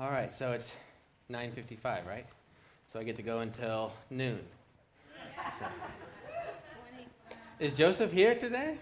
All 0.00 0.10
right, 0.10 0.32
so 0.32 0.52
it's 0.52 0.72
9:55, 1.30 2.06
right? 2.06 2.24
So 2.90 2.98
I 2.98 3.04
get 3.04 3.16
to 3.16 3.22
go 3.22 3.40
until 3.40 3.92
noon. 4.08 4.40
So- 5.58 5.66
Is 7.60 7.76
Joseph 7.76 8.10
here 8.10 8.34
today? 8.34 8.78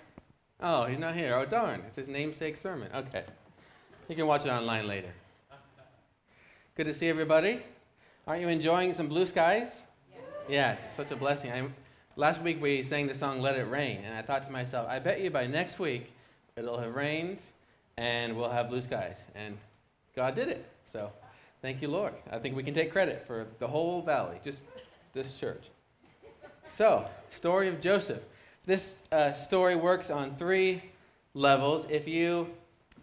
Oh, 0.60 0.84
he's 0.84 1.00
not 1.00 1.16
here. 1.16 1.34
Oh, 1.34 1.44
darn. 1.44 1.82
It's 1.88 1.96
his 1.96 2.06
namesake 2.06 2.56
sermon. 2.56 2.88
Okay. 2.94 3.24
You 4.08 4.14
can 4.14 4.28
watch 4.28 4.46
it 4.46 4.50
online 4.50 4.86
later. 4.86 5.12
Good 6.76 6.86
to 6.86 6.94
see 6.94 7.08
everybody. 7.08 7.62
Aren't 8.24 8.40
you 8.40 8.48
enjoying 8.48 8.94
some 8.94 9.08
blue 9.08 9.26
skies? 9.26 9.72
Yes. 10.12 10.22
Yes, 10.48 10.82
it's 10.84 10.94
such 10.94 11.10
a 11.10 11.16
blessing. 11.16 11.50
I, 11.50 11.66
last 12.14 12.40
week 12.42 12.62
we 12.62 12.84
sang 12.84 13.08
the 13.08 13.14
song 13.16 13.40
Let 13.40 13.56
It 13.56 13.64
Rain, 13.64 14.02
and 14.04 14.16
I 14.16 14.22
thought 14.22 14.46
to 14.46 14.52
myself, 14.52 14.86
I 14.88 15.00
bet 15.00 15.20
you 15.20 15.30
by 15.30 15.48
next 15.48 15.80
week 15.80 16.12
it'll 16.54 16.78
have 16.78 16.94
rained 16.94 17.38
and 17.96 18.36
we'll 18.36 18.50
have 18.50 18.68
blue 18.68 18.82
skies. 18.82 19.16
And 19.34 19.58
God 20.14 20.36
did 20.36 20.46
it. 20.46 20.64
So 20.90 21.12
thank 21.62 21.82
you, 21.82 21.88
Lord. 21.88 22.14
I 22.30 22.38
think 22.38 22.56
we 22.56 22.62
can 22.62 22.74
take 22.74 22.90
credit 22.90 23.26
for 23.26 23.46
the 23.58 23.68
whole 23.68 24.02
valley, 24.02 24.40
just 24.42 24.64
this 25.12 25.38
church. 25.38 25.64
So, 26.72 27.08
story 27.30 27.68
of 27.68 27.80
Joseph. 27.80 28.22
This 28.64 28.96
uh, 29.12 29.32
story 29.32 29.76
works 29.76 30.10
on 30.10 30.36
three 30.36 30.82
levels. 31.34 31.86
If 31.90 32.06
you 32.06 32.48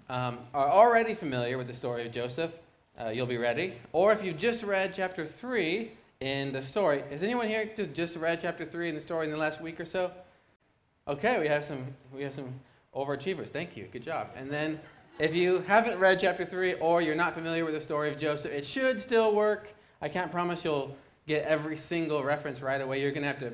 um, 0.10 0.40
are 0.54 0.70
already 0.70 1.14
familiar 1.14 1.58
with 1.58 1.68
the 1.68 1.74
story 1.74 2.06
of 2.06 2.12
Joseph, 2.12 2.54
uh, 3.00 3.10
you'll 3.10 3.26
be 3.26 3.38
ready. 3.38 3.74
Or 3.92 4.12
if 4.12 4.24
you've 4.24 4.38
just 4.38 4.64
read 4.64 4.94
chapter 4.94 5.26
3 5.26 5.92
in 6.22 6.54
the 6.54 6.62
story, 6.62 7.04
has 7.10 7.24
anyone 7.24 7.48
here 7.48 7.70
just, 7.76 7.94
just 7.94 8.16
read 8.18 8.40
chapter 8.42 8.66
3 8.66 8.90
in 8.90 8.96
the 8.96 9.02
story 9.02 9.26
in 9.26 9.32
the 9.32 9.38
last 9.38 9.62
week 9.62 9.80
or 9.80 9.86
so? 9.86 10.12
Okay, 11.08 11.40
we 11.40 11.48
have 11.48 11.64
some 11.64 11.86
we 12.14 12.24
have 12.24 12.34
some 12.34 12.52
overachievers. 12.96 13.50
Thank 13.50 13.78
you. 13.78 13.88
Good 13.92 14.04
job. 14.04 14.30
And 14.36 14.50
then 14.50 14.80
if 15.20 15.34
you 15.34 15.60
haven't 15.68 16.00
read 16.00 16.20
chapter 16.20 16.46
3 16.46 16.76
or 16.76 17.02
you're 17.02 17.16
not 17.16 17.34
familiar 17.34 17.64
with 17.64 17.74
the 17.74 17.82
story 17.82 18.10
of 18.10 18.18
Joseph, 18.18 18.52
it 18.52 18.66
should 18.66 19.02
still 19.02 19.34
work. 19.34 19.74
I 20.02 20.10
can't 20.10 20.32
promise 20.32 20.64
you'll 20.64 20.96
get 21.28 21.46
every 21.46 21.78
single 21.78 22.24
reference 22.24 22.62
right 22.62 22.82
away. 22.82 23.02
You're 23.02 23.12
going 23.12 23.24
to 23.24 23.28
have 23.28 23.40
to 23.40 23.54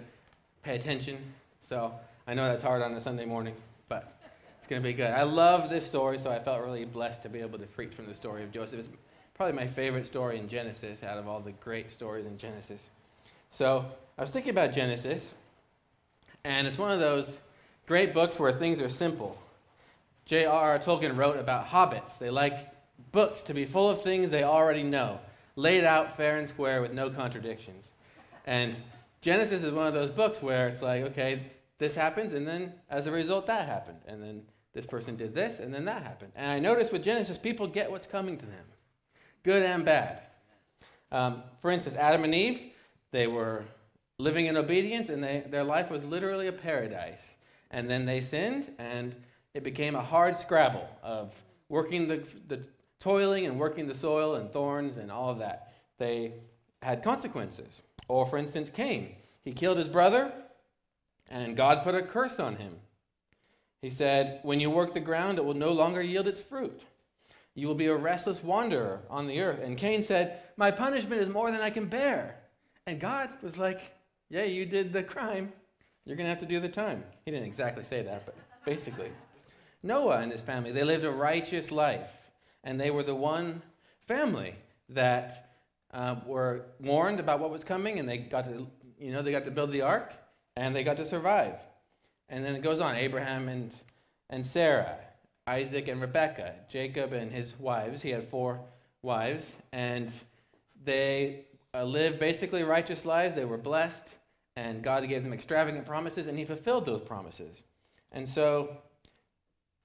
pay 0.64 0.76
attention 0.76 1.18
so 1.62 1.94
I 2.28 2.34
know 2.34 2.46
that's 2.46 2.64
hard 2.64 2.82
on 2.82 2.94
a 2.94 3.02
Sunday 3.02 3.26
morning, 3.26 3.56
but 3.88 4.18
it's 4.58 4.68
going 4.68 4.82
to 4.82 4.88
be 4.88 4.94
good. 4.94 5.12
I 5.12 5.24
love 5.24 5.70
this 5.70 5.86
story, 5.86 6.18
so 6.18 6.32
I 6.32 6.40
felt 6.40 6.64
really 6.64 6.86
blessed 6.86 7.22
to 7.24 7.30
be 7.30 7.40
able 7.40 7.60
to 7.60 7.66
preach 7.68 7.94
from 7.94 8.08
the 8.08 8.16
story 8.16 8.44
of 8.44 8.52
Joseph. 8.52 8.80
It's 8.80 8.90
probably 9.36 9.54
my 9.54 9.68
favorite 9.68 10.08
story 10.08 10.40
in 10.40 10.48
Genesis 10.48 11.04
out 11.04 11.18
of 11.18 11.28
all 11.28 11.40
the 11.40 11.52
great 11.54 11.90
stories 11.90 12.26
in 12.26 12.38
Genesis. 12.38 12.90
So 13.52 13.86
I 14.18 14.22
was 14.22 14.32
thinking 14.32 14.52
about 14.52 14.72
Genesis, 14.72 15.34
and 16.44 16.68
it's 16.68 16.78
one 16.78 16.92
of 16.92 17.00
those 17.00 17.40
great 17.86 18.14
books 18.14 18.40
where 18.40 18.52
things 18.52 18.82
are 18.82 18.90
simple. 18.90 19.38
J.R.R. 20.26 20.80
Tolkien 20.80 21.18
wrote 21.18 21.38
about 21.38 21.68
hobbits. 21.68 22.18
They 22.18 22.30
like 22.30 22.70
books 23.12 23.42
to 23.44 23.54
be 23.54 23.66
full 23.66 23.90
of 23.90 24.02
things 24.02 24.30
they 24.30 24.44
already 24.44 24.84
know, 24.84 25.20
laid 25.56 25.84
out 25.84 26.16
fair 26.16 26.38
and 26.38 26.48
square 26.48 26.82
with 26.82 26.94
no 26.94 27.10
contradictions. 27.10 27.92
And 28.46 28.76
Genesis 29.22 29.64
is 29.64 29.72
one 29.72 29.88
of 29.88 29.94
those 29.94 30.10
books 30.10 30.42
where 30.42 30.68
it's 30.68 30.82
like, 30.82 31.04
okay, 31.04 31.42
this 31.78 31.96
happens, 31.96 32.34
and 32.34 32.48
then 32.48 32.74
as 32.90 33.08
a 33.08 33.12
result, 33.12 33.48
that 33.48 33.68
happened. 33.68 34.00
And 34.08 34.22
then 34.22 34.44
this 34.74 34.86
person 34.86 35.16
did 35.16 35.34
this, 35.34 35.60
and 35.60 35.74
then 35.74 35.86
that 35.86 36.04
happened. 36.04 36.32
And 36.36 36.52
I 36.52 36.60
notice 36.60 36.92
with 36.92 37.04
Genesis, 37.04 37.38
people 37.38 37.68
get 37.68 37.92
what's 37.92 38.08
coming 38.08 38.38
to 38.38 38.46
them, 38.46 38.66
good 39.44 39.64
and 39.64 39.84
bad. 39.84 40.22
Um, 41.12 41.44
for 41.62 41.72
instance, 41.72 41.96
Adam 41.96 42.24
and 42.24 42.34
Eve, 42.34 42.72
they 43.12 43.28
were 43.28 43.66
living 44.18 44.46
in 44.46 44.56
obedience, 44.58 45.10
and 45.10 45.24
they, 45.24 45.44
their 45.50 45.64
life 45.64 45.90
was 45.90 46.06
literally 46.06 46.48
a 46.48 46.52
paradise. 46.52 47.22
And 47.70 47.90
then 47.90 48.06
they 48.06 48.22
sinned, 48.22 48.72
and 48.78 49.16
it 49.54 49.64
became 49.64 49.96
a 49.96 50.02
hard 50.02 50.38
scrabble 50.38 50.88
of 51.04 51.42
working 51.70 52.08
the, 52.08 52.24
the 52.48 52.66
toiling 53.00 53.46
and 53.46 53.60
working 53.60 53.88
the 53.88 53.96
soil 53.96 54.36
and 54.36 54.52
thorns 54.52 54.98
and 54.98 55.12
all 55.12 55.30
of 55.30 55.40
that. 55.40 55.74
They 55.98 56.34
had 56.82 57.04
consequences. 57.04 57.82
Or, 58.08 58.26
for 58.26 58.38
instance, 58.38 58.70
Cain. 58.70 59.16
He 59.44 59.52
killed 59.52 59.78
his 59.78 59.88
brother, 59.88 60.32
and 61.30 61.56
God 61.56 61.84
put 61.84 61.96
a 61.96 62.02
curse 62.02 62.40
on 62.40 62.58
him. 62.58 62.76
He 63.82 63.90
said, 63.90 64.40
When 64.44 64.60
you 64.60 64.70
work 64.70 64.94
the 64.94 65.00
ground, 65.00 65.38
it 65.38 65.46
will 65.46 65.56
no 65.56 65.72
longer 65.72 66.02
yield 66.02 66.28
its 66.28 66.42
fruit. 66.42 66.82
You 67.56 67.68
will 67.68 67.76
be 67.76 67.88
a 67.88 67.96
restless 67.96 68.44
wanderer 68.44 69.02
on 69.10 69.28
the 69.28 69.42
earth. 69.42 69.62
And 69.62 69.78
Cain 69.78 70.04
said, 70.04 70.40
My 70.58 70.72
punishment 70.72 71.22
is 71.22 71.30
more 71.30 71.52
than 71.52 71.62
I 71.62 71.70
can 71.70 71.86
bear. 71.86 72.38
And 72.86 73.00
God 73.00 73.30
was 73.42 73.58
like, 73.58 73.82
Yeah, 74.30 74.44
you 74.44 74.66
did 74.66 74.94
the 74.94 75.04
crime. 75.04 75.52
You're 76.06 76.16
going 76.16 76.26
to 76.26 76.30
have 76.30 76.40
to 76.40 76.46
do 76.46 76.60
the 76.60 76.70
time. 76.70 77.04
He 77.26 77.32
didn't 77.32 77.48
exactly 77.48 77.84
say 77.84 78.02
that, 78.04 78.26
but 78.26 78.36
basically. 78.66 79.12
Noah 79.84 80.18
and 80.18 80.32
his 80.32 80.42
family, 80.42 80.72
they 80.72 80.84
lived 80.84 81.04
a 81.04 81.12
righteous 81.12 81.72
life. 81.72 82.10
And 82.64 82.80
they 82.80 82.92
were 82.92 83.04
the 83.04 83.16
one 83.16 83.62
family 84.08 84.56
that 84.90 85.52
uh, 85.92 86.16
were 86.26 86.66
warned 86.80 87.20
about 87.20 87.40
what 87.40 87.50
was 87.50 87.64
coming, 87.64 88.00
and 88.00 88.08
they 88.08 88.18
got 88.18 88.44
to, 88.46 88.68
you 89.00 89.12
know, 89.12 89.22
they 89.22 89.32
got 89.32 89.46
to 89.46 89.52
build 89.52 89.72
the 89.72 89.82
ark, 89.82 90.14
and 90.56 90.76
they 90.76 90.84
got 90.84 90.98
to 90.98 91.06
survive. 91.06 91.56
And 92.30 92.46
then 92.46 92.56
it 92.56 92.62
goes 92.62 92.80
on: 92.80 92.96
Abraham 92.96 93.50
and 93.50 93.72
and 94.30 94.46
Sarah, 94.46 94.98
Isaac 95.48 95.88
and 95.88 96.00
Rebekah, 96.00 96.54
Jacob 96.70 97.14
and 97.14 97.32
his 97.32 97.60
wives. 97.60 98.02
He 98.02 98.12
had 98.12 98.30
four 98.30 98.62
wives, 99.02 99.52
and 99.72 100.12
they 100.84 101.46
uh, 101.74 101.84
lived 101.84 102.20
basically 102.20 102.64
righteous 102.64 103.06
lives. 103.06 103.36
They 103.36 103.46
were 103.46 103.58
blessed, 103.58 104.08
and 104.56 104.84
God 104.84 105.08
gave 105.10 105.24
them 105.24 105.34
extravagant 105.34 105.86
promises, 105.86 106.28
and 106.28 106.38
He 106.38 106.46
fulfilled 106.46 106.86
those 106.86 107.02
promises. 107.02 107.64
And 108.12 108.28
so 108.28 108.78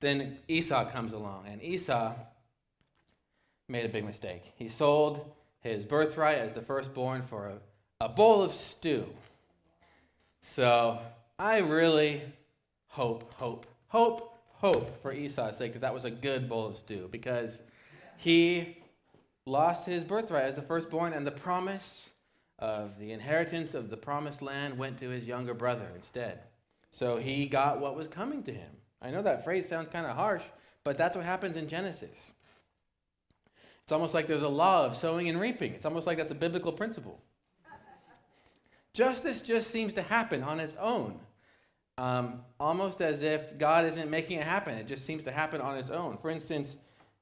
then 0.00 0.38
Esau 0.48 0.90
comes 0.90 1.12
along, 1.12 1.46
and 1.48 1.62
Esau 1.62 2.14
made 3.68 3.84
a 3.84 3.88
big 3.88 4.04
mistake. 4.04 4.52
He 4.56 4.68
sold 4.68 5.32
his 5.60 5.84
birthright 5.84 6.38
as 6.38 6.52
the 6.52 6.62
firstborn 6.62 7.22
for 7.22 7.46
a, 7.48 7.58
a 8.04 8.08
bowl 8.08 8.42
of 8.42 8.52
stew. 8.52 9.06
So 10.42 10.98
I 11.38 11.58
really 11.58 12.22
hope, 12.88 13.32
hope, 13.34 13.66
hope, 13.88 14.38
hope 14.54 15.02
for 15.02 15.12
Esau's 15.12 15.56
sake 15.56 15.72
that 15.72 15.80
that 15.80 15.92
was 15.92 16.04
a 16.04 16.10
good 16.10 16.48
bowl 16.48 16.66
of 16.66 16.76
stew 16.76 17.08
because 17.10 17.60
he 18.16 18.78
lost 19.44 19.86
his 19.86 20.02
birthright 20.02 20.44
as 20.44 20.54
the 20.54 20.62
firstborn 20.62 21.12
and 21.12 21.26
the 21.26 21.32
promise 21.32 22.10
of 22.58 22.98
the 22.98 23.12
inheritance 23.12 23.74
of 23.74 23.90
the 23.90 23.96
promised 23.96 24.40
land 24.40 24.78
went 24.78 24.98
to 24.98 25.10
his 25.10 25.26
younger 25.26 25.54
brother 25.54 25.88
instead. 25.94 26.40
So 26.90 27.18
he 27.18 27.46
got 27.46 27.80
what 27.80 27.96
was 27.96 28.08
coming 28.08 28.42
to 28.44 28.52
him. 28.52 28.70
I 29.02 29.10
know 29.10 29.22
that 29.22 29.44
phrase 29.44 29.68
sounds 29.68 29.88
kind 29.92 30.06
of 30.06 30.16
harsh, 30.16 30.42
but 30.84 30.96
that's 30.96 31.16
what 31.16 31.24
happens 31.24 31.56
in 31.56 31.68
Genesis. 31.68 32.30
It's 33.82 33.92
almost 33.92 34.14
like 34.14 34.26
there's 34.26 34.42
a 34.42 34.48
law 34.48 34.84
of 34.84 34.96
sowing 34.96 35.28
and 35.28 35.40
reaping. 35.40 35.72
It's 35.72 35.86
almost 35.86 36.06
like 36.06 36.18
that's 36.18 36.32
a 36.32 36.34
biblical 36.34 36.72
principle. 36.72 37.20
Justice 38.94 39.42
just 39.42 39.70
seems 39.70 39.92
to 39.92 40.02
happen 40.02 40.42
on 40.42 40.58
its 40.58 40.72
own, 40.80 41.20
um, 41.98 42.42
almost 42.58 43.00
as 43.02 43.22
if 43.22 43.58
God 43.58 43.84
isn't 43.84 44.10
making 44.10 44.38
it 44.38 44.44
happen. 44.44 44.76
It 44.78 44.86
just 44.86 45.04
seems 45.04 45.22
to 45.24 45.30
happen 45.30 45.60
on 45.60 45.76
its 45.76 45.90
own. 45.90 46.16
For 46.16 46.30
instance, 46.30 46.76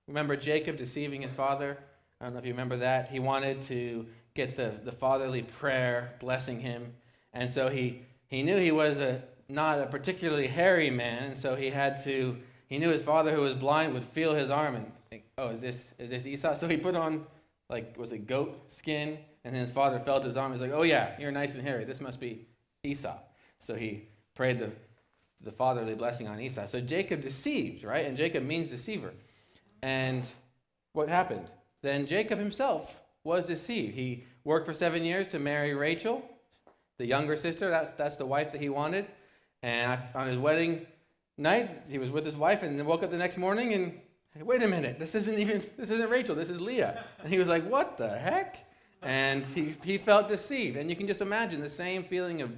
remember 0.07 0.37
Jacob 0.37 0.77
deceiving 0.77 1.21
his 1.21 1.33
father? 1.33 1.77
I 2.21 2.25
don't 2.25 2.35
know 2.35 2.39
if 2.39 2.47
you 2.47 2.53
remember 2.53 2.77
that. 2.77 3.09
He 3.09 3.19
wanted 3.19 3.61
to 3.63 4.07
get 4.35 4.57
the, 4.57 4.73
the 4.85 4.93
fatherly 4.93 5.43
prayer 5.43 6.15
blessing 6.21 6.61
him, 6.61 6.95
and 7.33 7.51
so 7.51 7.69
he, 7.69 8.03
he 8.29 8.43
knew 8.43 8.57
he 8.57 8.71
was 8.71 8.97
a, 8.99 9.21
not 9.49 9.81
a 9.81 9.87
particularly 9.87 10.47
hairy 10.47 10.91
man, 10.91 11.35
so 11.37 11.55
he 11.55 11.71
had 11.71 12.03
to, 12.05 12.37
he 12.67 12.79
knew 12.79 12.91
his 12.91 13.03
father 13.03 13.33
who 13.33 13.41
was 13.41 13.55
blind 13.55 13.95
would 13.95 14.05
feel 14.05 14.35
his 14.35 14.51
arm 14.51 14.77
and 14.77 14.91
think, 15.11 15.25
oh, 15.39 15.49
is 15.49 15.61
this 15.61 15.93
is 15.99 16.11
this 16.11 16.27
Esau? 16.27 16.55
So 16.55 16.69
he 16.69 16.77
put 16.77 16.95
on 16.97 17.27
like 17.71 17.97
was 17.99 18.13
it 18.13 18.27
goat 18.27 18.73
skin, 18.73 19.19
and 19.45 19.55
then 19.55 19.61
his 19.61 19.71
father 19.71 19.99
felt 19.99 20.25
his 20.25 20.37
arm. 20.37 20.53
He's 20.53 20.61
like, 20.61 20.73
oh 20.73 20.83
yeah, 20.83 21.13
you're 21.19 21.33
nice 21.33 21.55
and 21.55 21.63
hairy. 21.63 21.85
This 21.85 22.01
must 22.01 22.21
be 22.21 22.47
Esau. 22.83 23.17
So 23.59 23.75
he 23.75 24.09
prayed 24.35 24.59
the 24.59 24.71
the 25.41 25.53
fatherly 25.53 25.95
blessing 25.95 26.27
on 26.27 26.41
Esau. 26.41 26.67
So 26.67 26.81
Jacob 26.81 27.21
deceived, 27.21 27.85
right? 27.85 28.07
And 28.07 28.17
Jacob 28.17 28.45
means 28.45 28.71
deceiver. 28.71 29.13
And 29.83 30.25
what 30.93 31.09
happened? 31.09 31.47
Then 31.83 32.07
Jacob 32.07 32.39
himself 32.39 32.99
was 33.25 33.45
deceived. 33.45 33.95
He 33.95 34.25
worked 34.45 34.67
for 34.67 34.73
seven 34.73 35.05
years 35.05 35.29
to 35.29 35.39
marry 35.39 35.75
Rachel, 35.75 36.25
the 36.99 37.07
younger 37.07 37.37
sister. 37.37 37.69
That's 37.71 37.93
that's 37.93 38.17
the 38.17 38.27
wife 38.27 38.53
that 38.53 38.61
he 38.61 38.69
wanted. 38.69 39.07
And 39.65 39.99
on 40.15 40.27
his 40.27 40.37
wedding 40.37 40.87
night, 41.39 41.87
he 41.89 41.99
was 41.99 42.11
with 42.11 42.27
his 42.27 42.37
wife, 42.37 42.63
and 42.63 42.79
then 42.79 42.85
woke 42.85 43.03
up 43.03 43.11
the 43.11 43.17
next 43.17 43.39
morning 43.39 43.73
and 43.73 43.99
Hey, 44.37 44.43
wait 44.43 44.65
a 44.65 44.69
minute, 44.69 44.99
this 44.99 45.15
isn't 45.15 45.39
even, 45.39 45.63
this 45.77 45.91
isn't 45.91 46.11
Rachel, 46.11 46.35
this 46.35 46.51
is 46.51 46.61
Leah. 46.61 47.05
And 47.21 47.33
he 47.33 47.39
was 47.39 47.47
like, 47.47 47.65
what 47.71 47.97
the 47.97 48.19
heck? 48.19 48.59
And 49.01 49.47
he, 49.47 49.77
he 49.85 49.97
felt 49.97 50.29
deceived. 50.29 50.77
And 50.77 50.91
you 50.91 50.97
can 50.97 51.07
just 51.07 51.21
imagine 51.21 51.61
the 51.61 51.71
same 51.71 52.03
feeling 52.03 52.43
of 52.43 52.51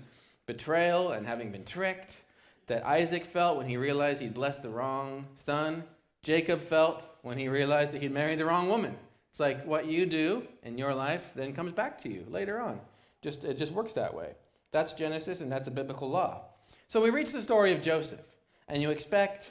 betrayal 0.47 1.13
and 1.13 1.27
having 1.27 1.53
been 1.53 1.65
tricked 1.65 2.23
that 2.67 2.87
Isaac 2.87 3.27
felt 3.27 3.59
when 3.59 3.67
he 3.67 3.77
realized 3.77 4.23
he'd 4.23 4.33
blessed 4.33 4.63
the 4.63 4.71
wrong 4.71 5.27
son. 5.35 5.85
Jacob 6.23 6.63
felt 6.63 7.03
when 7.21 7.37
he 7.37 7.49
realized 7.49 7.91
that 7.91 8.01
he'd 8.01 8.13
married 8.13 8.39
the 8.39 8.47
wrong 8.47 8.71
woman. 8.71 8.97
It's 9.31 9.41
like 9.41 9.67
what 9.67 9.85
you 9.85 10.07
do 10.07 10.49
in 10.63 10.79
your 10.79 10.95
life 10.95 11.33
then 11.37 11.53
comes 11.53 11.73
back 11.73 12.01
to 12.05 12.09
you 12.09 12.25
later 12.31 12.59
on. 12.59 12.81
Just, 13.21 13.45
it 13.45 13.59
just 13.59 13.73
works 13.73 13.93
that 13.93 14.15
way. 14.15 14.31
That's 14.73 14.95
Genesis, 14.95 15.43
and 15.43 15.53
that's 15.53 15.69
a 15.69 15.73
biblical 15.73 16.09
law. 16.09 16.41
So 16.89 17.03
we 17.03 17.11
reach 17.11 17.33
the 17.33 17.43
story 17.43 17.73
of 17.73 17.83
Joseph, 17.83 18.21
and 18.69 18.81
you 18.81 18.91
expect 18.91 19.51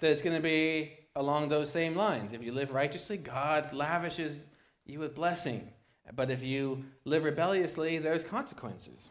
that 0.00 0.10
it's 0.10 0.22
going 0.22 0.36
to 0.36 0.42
be 0.42 0.92
along 1.14 1.48
those 1.48 1.70
same 1.70 1.94
lines. 1.94 2.34
If 2.34 2.42
you 2.42 2.52
live 2.52 2.72
righteously, 2.72 3.16
God 3.16 3.72
lavishes 3.72 4.38
you 4.84 4.98
with 4.98 5.14
blessing. 5.14 5.70
But 6.14 6.30
if 6.30 6.42
you 6.42 6.84
live 7.04 7.24
rebelliously, 7.24 7.98
there's 7.98 8.22
consequences. 8.22 9.08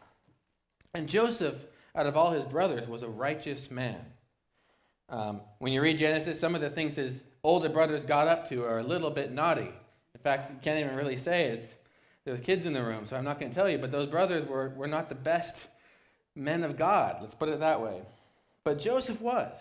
And 0.94 1.08
Joseph, 1.08 1.66
out 1.94 2.06
of 2.06 2.16
all 2.16 2.30
his 2.30 2.44
brothers, 2.44 2.88
was 2.88 3.02
a 3.02 3.08
righteous 3.08 3.70
man. 3.70 4.00
Um, 5.08 5.40
when 5.58 5.72
you 5.72 5.82
read 5.82 5.98
Genesis, 5.98 6.38
some 6.38 6.54
of 6.54 6.60
the 6.60 6.70
things 6.70 6.94
his 6.94 7.24
older 7.42 7.68
brothers 7.68 8.04
got 8.04 8.28
up 8.28 8.48
to 8.48 8.64
are 8.64 8.78
a 8.78 8.84
little 8.84 9.10
bit 9.10 9.32
naughty. 9.32 9.68
In 10.14 10.20
fact, 10.22 10.50
you 10.50 10.56
can't 10.62 10.78
even 10.78 10.96
really 10.96 11.16
say 11.16 11.46
it's 11.46 11.74
there's 12.24 12.40
kids 12.40 12.66
in 12.66 12.72
the 12.72 12.82
room, 12.82 13.06
so 13.06 13.16
I'm 13.16 13.24
not 13.24 13.38
going 13.38 13.50
to 13.50 13.54
tell 13.54 13.70
you, 13.70 13.78
but 13.78 13.92
those 13.92 14.08
brothers 14.08 14.48
were, 14.48 14.70
were 14.70 14.88
not 14.88 15.08
the 15.08 15.14
best 15.14 15.68
men 16.36 16.62
of 16.62 16.76
God. 16.76 17.18
Let's 17.20 17.34
put 17.34 17.48
it 17.48 17.60
that 17.60 17.80
way. 17.80 18.02
But 18.64 18.78
Joseph 18.78 19.20
was. 19.20 19.56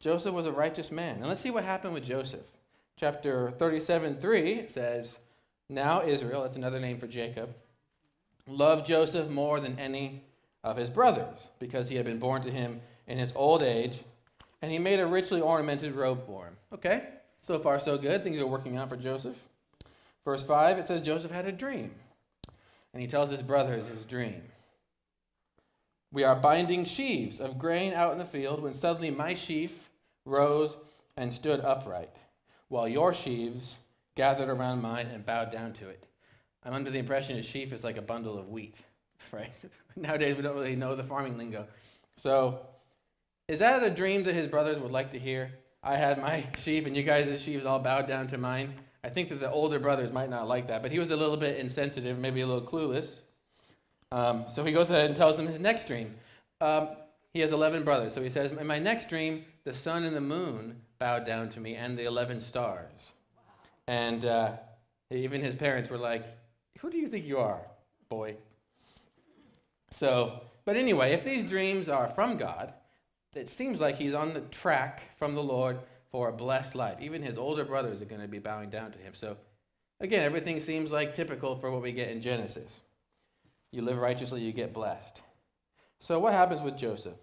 Joseph 0.00 0.34
was 0.34 0.46
a 0.46 0.52
righteous 0.52 0.90
man. 0.90 1.16
And 1.16 1.26
let's 1.26 1.40
see 1.40 1.50
what 1.50 1.64
happened 1.64 1.94
with 1.94 2.04
Joseph. 2.04 2.46
Chapter 2.96 3.50
37 3.50 4.18
3, 4.18 4.52
it 4.52 4.70
says, 4.70 5.18
Now 5.68 6.02
Israel, 6.02 6.42
that's 6.42 6.56
another 6.56 6.80
name 6.80 6.98
for 6.98 7.06
Jacob, 7.06 7.54
loved 8.46 8.86
Joseph 8.86 9.28
more 9.28 9.60
than 9.60 9.78
any 9.78 10.22
of 10.62 10.76
his 10.76 10.90
brothers, 10.90 11.48
because 11.58 11.88
he 11.88 11.96
had 11.96 12.04
been 12.04 12.18
born 12.18 12.42
to 12.42 12.50
him 12.50 12.80
in 13.06 13.18
his 13.18 13.32
old 13.34 13.62
age, 13.62 14.00
and 14.62 14.70
he 14.70 14.78
made 14.78 15.00
a 15.00 15.06
richly 15.06 15.40
ornamented 15.40 15.94
robe 15.94 16.24
for 16.26 16.46
him. 16.46 16.56
Okay, 16.72 17.04
so 17.42 17.58
far 17.58 17.78
so 17.78 17.98
good. 17.98 18.22
Things 18.22 18.38
are 18.38 18.46
working 18.46 18.76
out 18.76 18.88
for 18.88 18.96
Joseph. 18.96 19.36
Verse 20.24 20.42
5, 20.42 20.78
it 20.78 20.86
says 20.86 21.02
Joseph 21.02 21.30
had 21.30 21.46
a 21.46 21.52
dream. 21.52 21.90
And 22.92 23.02
he 23.02 23.08
tells 23.08 23.30
his 23.30 23.42
brothers 23.42 23.86
his 23.86 24.06
dream. 24.06 24.40
We 26.14 26.22
are 26.22 26.36
binding 26.36 26.84
sheaves 26.84 27.40
of 27.40 27.58
grain 27.58 27.92
out 27.92 28.12
in 28.12 28.18
the 28.18 28.24
field 28.24 28.62
when 28.62 28.72
suddenly 28.72 29.10
my 29.10 29.34
sheaf 29.34 29.90
rose 30.24 30.76
and 31.16 31.32
stood 31.32 31.58
upright, 31.58 32.14
while 32.68 32.86
your 32.86 33.12
sheaves 33.12 33.74
gathered 34.14 34.48
around 34.48 34.80
mine 34.80 35.08
and 35.12 35.26
bowed 35.26 35.50
down 35.50 35.72
to 35.72 35.88
it. 35.88 36.06
I'm 36.62 36.72
under 36.72 36.92
the 36.92 37.00
impression 37.00 37.36
a 37.36 37.42
sheaf 37.42 37.72
is 37.72 37.82
like 37.82 37.96
a 37.96 38.02
bundle 38.02 38.38
of 38.38 38.48
wheat, 38.48 38.76
right? 39.32 39.50
Nowadays 39.96 40.36
we 40.36 40.42
don't 40.42 40.54
really 40.54 40.76
know 40.76 40.94
the 40.94 41.02
farming 41.02 41.36
lingo. 41.36 41.66
So, 42.14 42.60
is 43.48 43.58
that 43.58 43.82
a 43.82 43.90
dream 43.90 44.22
that 44.22 44.34
his 44.34 44.46
brothers 44.46 44.78
would 44.78 44.92
like 44.92 45.10
to 45.10 45.18
hear? 45.18 45.50
I 45.82 45.96
had 45.96 46.22
my 46.22 46.46
sheaf 46.58 46.86
and 46.86 46.96
you 46.96 47.02
guys' 47.02 47.42
sheaves 47.42 47.66
all 47.66 47.80
bowed 47.80 48.06
down 48.06 48.28
to 48.28 48.38
mine. 48.38 48.74
I 49.02 49.08
think 49.08 49.30
that 49.30 49.40
the 49.40 49.50
older 49.50 49.80
brothers 49.80 50.12
might 50.12 50.30
not 50.30 50.46
like 50.46 50.68
that, 50.68 50.80
but 50.80 50.92
he 50.92 51.00
was 51.00 51.10
a 51.10 51.16
little 51.16 51.36
bit 51.36 51.58
insensitive, 51.58 52.20
maybe 52.20 52.40
a 52.42 52.46
little 52.46 52.62
clueless. 52.62 53.18
Um, 54.14 54.44
so 54.48 54.64
he 54.64 54.70
goes 54.70 54.90
ahead 54.90 55.06
and 55.06 55.16
tells 55.16 55.36
them 55.36 55.48
his 55.48 55.58
next 55.58 55.88
dream. 55.88 56.14
Um, 56.60 56.90
he 57.32 57.40
has 57.40 57.50
11 57.50 57.82
brothers. 57.82 58.14
So 58.14 58.22
he 58.22 58.30
says, 58.30 58.52
In 58.52 58.66
my 58.66 58.78
next 58.78 59.08
dream, 59.08 59.44
the 59.64 59.74
sun 59.74 60.04
and 60.04 60.14
the 60.14 60.20
moon 60.20 60.80
bowed 61.00 61.26
down 61.26 61.48
to 61.50 61.60
me, 61.60 61.74
and 61.74 61.98
the 61.98 62.04
11 62.04 62.40
stars. 62.40 63.12
And 63.88 64.24
uh, 64.24 64.52
even 65.10 65.40
his 65.40 65.56
parents 65.56 65.90
were 65.90 65.98
like, 65.98 66.24
Who 66.78 66.90
do 66.90 66.96
you 66.96 67.08
think 67.08 67.26
you 67.26 67.38
are, 67.38 67.60
boy? 68.08 68.36
So, 69.90 70.42
but 70.64 70.76
anyway, 70.76 71.12
if 71.12 71.24
these 71.24 71.44
dreams 71.44 71.88
are 71.88 72.06
from 72.06 72.36
God, 72.36 72.72
it 73.34 73.48
seems 73.48 73.80
like 73.80 73.96
he's 73.96 74.14
on 74.14 74.32
the 74.32 74.42
track 74.42 75.02
from 75.18 75.34
the 75.34 75.42
Lord 75.42 75.80
for 76.12 76.28
a 76.28 76.32
blessed 76.32 76.76
life. 76.76 76.98
Even 77.00 77.20
his 77.20 77.36
older 77.36 77.64
brothers 77.64 78.00
are 78.00 78.06
going 78.06 78.20
to 78.20 78.28
be 78.28 78.38
bowing 78.38 78.70
down 78.70 78.92
to 78.92 78.98
him. 78.98 79.12
So, 79.12 79.36
again, 79.98 80.22
everything 80.24 80.60
seems 80.60 80.92
like 80.92 81.14
typical 81.14 81.56
for 81.56 81.72
what 81.72 81.82
we 81.82 81.90
get 81.90 82.10
in 82.10 82.20
Genesis. 82.20 82.80
You 83.74 83.82
live 83.82 83.98
righteously, 83.98 84.40
you 84.40 84.52
get 84.52 84.72
blessed. 84.72 85.20
So, 85.98 86.20
what 86.20 86.32
happens 86.32 86.62
with 86.62 86.78
Joseph? 86.78 87.16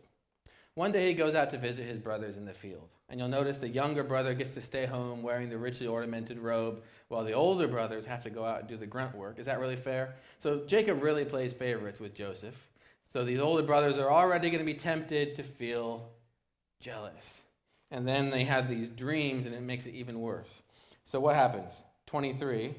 One 0.75 0.92
day 0.92 1.07
he 1.07 1.13
goes 1.13 1.33
out 1.33 1.50
to 1.51 1.57
visit 1.57 1.86
his 1.86 1.98
brothers 1.98 2.36
in 2.36 2.44
the 2.44 2.53
field. 2.53 2.89
And 3.07 3.19
you'll 3.19 3.30
notice 3.30 3.59
the 3.59 3.69
younger 3.69 4.03
brother 4.03 4.33
gets 4.33 4.53
to 4.56 4.62
stay 4.62 4.86
home 4.86 5.24
wearing 5.24 5.50
the 5.50 5.57
richly 5.57 5.88
ornamented 5.88 6.39
robe, 6.39 6.83
while 7.07 7.24
the 7.24 7.31
older 7.31 7.69
brothers 7.69 8.06
have 8.06 8.24
to 8.24 8.30
go 8.30 8.44
out 8.44 8.59
and 8.59 8.68
do 8.68 8.75
the 8.75 8.86
grunt 8.86 9.15
work. 9.15 9.39
Is 9.39 9.45
that 9.45 9.62
really 9.62 9.77
fair? 9.77 10.15
So 10.39 10.65
Jacob 10.65 11.01
really 11.01 11.24
plays 11.24 11.53
favorites 11.53 12.01
with 12.01 12.13
Joseph. 12.13 12.56
So 13.13 13.24
these 13.24 13.39
older 13.39 13.63
brothers 13.63 13.98
are 13.98 14.12
already 14.12 14.50
going 14.50 14.65
to 14.65 14.74
be 14.74 14.77
tempted 14.77 15.36
to 15.38 15.44
feel 15.44 16.09
jealous. 16.81 17.42
And 17.92 18.06
then 18.06 18.30
they 18.30 18.44
have 18.44 18.68
these 18.68 18.89
dreams, 18.89 19.45
and 19.45 19.56
it 19.56 19.62
makes 19.62 19.86
it 19.86 19.94
even 19.94 20.19
worse. 20.19 20.53
So 21.06 21.21
what 21.21 21.36
happens? 21.36 21.83
23. 22.07 22.75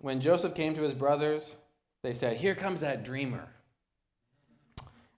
When 0.00 0.20
Joseph 0.22 0.54
came 0.54 0.74
to 0.74 0.82
his 0.82 0.94
brothers, 0.94 1.56
they 2.06 2.14
said, 2.14 2.36
Here 2.36 2.54
comes 2.54 2.80
that 2.82 3.04
dreamer. 3.04 3.48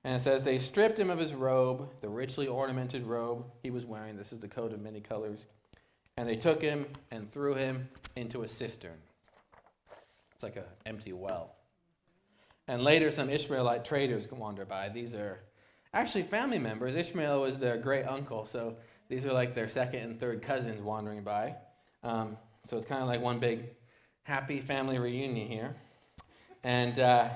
And 0.05 0.17
it 0.17 0.21
says, 0.21 0.43
They 0.43 0.59
stripped 0.59 0.99
him 0.99 1.11
of 1.11 1.19
his 1.19 1.35
robe, 1.35 1.91
the 2.01 2.09
richly 2.09 2.47
ornamented 2.47 3.07
robe 3.07 3.45
he 3.63 3.71
was 3.71 3.85
wearing. 3.85 4.17
This 4.17 4.33
is 4.33 4.41
the 4.41 4.49
coat 4.49 4.73
of 4.73 4.81
many 4.81 5.01
colors. 5.01 5.45
And 6.17 6.27
they 6.27 6.37
took 6.37 6.63
him 6.63 6.87
and 7.11 7.31
threw 7.31 7.55
him 7.55 7.89
into 8.17 8.43
a 8.43 8.49
cistern. 8.49 8.97
It's 10.35 10.43
like 10.43 10.57
an 10.57 10.65
empty 10.87 11.13
well. 11.13 11.57
And 12.67 12.83
later, 12.83 13.11
some 13.11 13.29
Ishmaelite 13.29 13.85
traders 13.85 14.31
wander 14.31 14.65
by. 14.65 14.89
These 14.89 15.13
are 15.15 15.41
actually 15.93 16.23
family 16.23 16.59
members. 16.59 16.95
Ishmael 16.97 17.43
was 17.43 17.59
their 17.59 17.77
great 17.77 18.05
uncle, 18.05 18.47
so 18.47 18.77
these 19.09 19.27
are 19.27 19.33
like 19.33 19.55
their 19.55 19.69
second 19.69 20.01
and 20.01 20.19
third 20.19 20.41
cousins 20.41 20.81
wandering 20.81 21.23
by. 21.23 21.55
Um, 22.03 22.39
so 22.65 22.79
it's 22.79 22.87
kind 22.87 23.03
of 23.03 23.09
like 23.09 23.21
one 23.21 23.41
big 23.41 23.65
happy 24.23 24.61
family 24.61 24.99
reunion 24.99 25.47
here. 25.49 25.77
And 26.65 26.99
uh, 26.99 27.29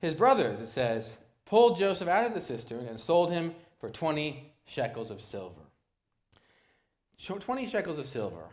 his 0.00 0.14
brothers, 0.14 0.60
it 0.60 0.68
says, 0.68 1.14
pulled 1.44 1.76
Joseph 1.78 2.08
out 2.08 2.26
of 2.26 2.34
the 2.34 2.40
cistern 2.40 2.86
and 2.86 2.98
sold 2.98 3.30
him 3.30 3.54
for 3.78 3.90
20 3.90 4.52
shekels 4.64 5.10
of 5.10 5.20
silver. 5.20 5.60
20 7.18 7.66
shekels 7.66 7.98
of 7.98 8.06
silver. 8.06 8.44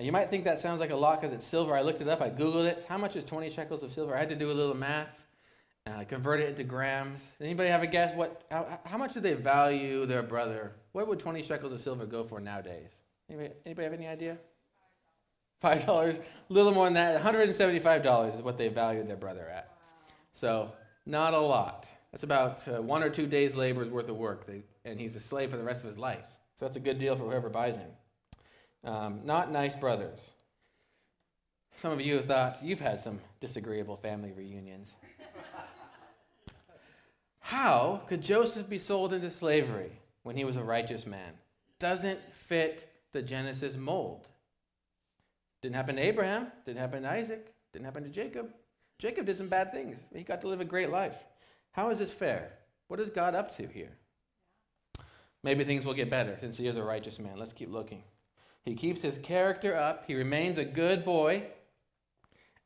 you 0.00 0.12
might 0.12 0.30
think 0.30 0.44
that 0.44 0.58
sounds 0.58 0.80
like 0.80 0.90
a 0.90 0.96
lot 0.96 1.20
because 1.20 1.34
it's 1.34 1.46
silver. 1.46 1.74
I 1.74 1.82
looked 1.82 2.00
it 2.00 2.08
up, 2.08 2.22
I 2.22 2.30
Googled 2.30 2.66
it. 2.66 2.86
How 2.88 2.96
much 2.96 3.16
is 3.16 3.24
20 3.24 3.50
shekels 3.50 3.82
of 3.82 3.92
silver? 3.92 4.16
I 4.16 4.20
had 4.20 4.30
to 4.30 4.36
do 4.36 4.50
a 4.50 4.52
little 4.52 4.76
math 4.76 5.26
uh, 5.86 6.04
convert 6.04 6.40
it 6.40 6.48
into 6.48 6.64
grams. 6.64 7.30
Anybody 7.40 7.68
have 7.68 7.82
a 7.82 7.86
guess? 7.86 8.14
What? 8.14 8.42
How, 8.50 8.78
how 8.84 8.98
much 8.98 9.14
do 9.14 9.20
they 9.20 9.34
value 9.34 10.06
their 10.06 10.22
brother? 10.22 10.72
What 10.92 11.08
would 11.08 11.18
20 11.18 11.42
shekels 11.42 11.72
of 11.72 11.80
silver 11.80 12.06
go 12.06 12.24
for 12.24 12.40
nowadays? 12.40 12.90
Anybody, 13.28 13.54
anybody 13.66 13.84
have 13.84 13.92
any 13.92 14.06
idea? 14.06 14.38
Five 15.62 15.86
dollars, 15.86 16.16
a 16.16 16.52
little 16.52 16.72
more 16.72 16.86
than 16.86 16.94
that. 16.94 17.22
$175 17.22 18.34
is 18.34 18.42
what 18.42 18.58
they 18.58 18.66
valued 18.66 19.08
their 19.08 19.16
brother 19.16 19.48
at. 19.48 19.68
So 20.32 20.72
not 21.06 21.34
a 21.34 21.38
lot. 21.38 21.86
That's 22.10 22.24
about 22.24 22.66
uh, 22.66 22.82
one 22.82 23.04
or 23.04 23.08
two 23.08 23.28
days' 23.28 23.54
labor's 23.54 23.88
worth 23.88 24.08
of 24.08 24.16
work, 24.16 24.44
they, 24.44 24.62
and 24.84 24.98
he's 24.98 25.14
a 25.14 25.20
slave 25.20 25.50
for 25.52 25.56
the 25.56 25.62
rest 25.62 25.84
of 25.84 25.88
his 25.88 25.98
life. 25.98 26.24
So 26.56 26.64
that's 26.64 26.76
a 26.76 26.80
good 26.80 26.98
deal 26.98 27.14
for 27.14 27.22
whoever 27.22 27.48
buys 27.48 27.76
him. 27.76 27.90
Um, 28.84 29.20
not 29.24 29.52
nice 29.52 29.76
brothers. 29.76 30.32
Some 31.76 31.92
of 31.92 32.00
you 32.00 32.16
have 32.16 32.26
thought 32.26 32.58
you've 32.60 32.80
had 32.80 32.98
some 32.98 33.20
disagreeable 33.40 33.96
family 33.96 34.32
reunions. 34.32 34.94
How 37.38 38.02
could 38.08 38.20
Joseph 38.20 38.68
be 38.68 38.80
sold 38.80 39.12
into 39.12 39.30
slavery 39.30 39.92
when 40.24 40.36
he 40.36 40.44
was 40.44 40.56
a 40.56 40.64
righteous 40.64 41.06
man? 41.06 41.34
Doesn't 41.78 42.20
fit 42.32 42.92
the 43.12 43.22
Genesis 43.22 43.76
mold. 43.76 44.26
Didn't 45.62 45.76
happen 45.76 45.96
to 45.96 46.02
Abraham, 46.02 46.48
didn't 46.66 46.80
happen 46.80 47.02
to 47.02 47.10
Isaac, 47.10 47.54
didn't 47.72 47.84
happen 47.84 48.02
to 48.02 48.10
Jacob. 48.10 48.52
Jacob 48.98 49.26
did 49.26 49.38
some 49.38 49.48
bad 49.48 49.72
things. 49.72 49.98
He 50.14 50.22
got 50.22 50.40
to 50.42 50.48
live 50.48 50.60
a 50.60 50.64
great 50.64 50.90
life. 50.90 51.16
How 51.72 51.90
is 51.90 51.98
this 51.98 52.12
fair? 52.12 52.52
What 52.88 53.00
is 53.00 53.08
God 53.08 53.34
up 53.34 53.56
to 53.56 53.66
here? 53.66 53.96
Maybe 55.42 55.64
things 55.64 55.84
will 55.84 55.94
get 55.94 56.10
better 56.10 56.36
since 56.38 56.56
he 56.56 56.66
is 56.66 56.76
a 56.76 56.82
righteous 56.82 57.18
man. 57.18 57.36
Let's 57.36 57.52
keep 57.52 57.70
looking. 57.70 58.02
He 58.64 58.74
keeps 58.74 59.02
his 59.02 59.18
character 59.18 59.76
up, 59.76 60.04
he 60.06 60.14
remains 60.14 60.58
a 60.58 60.64
good 60.64 61.04
boy, 61.04 61.44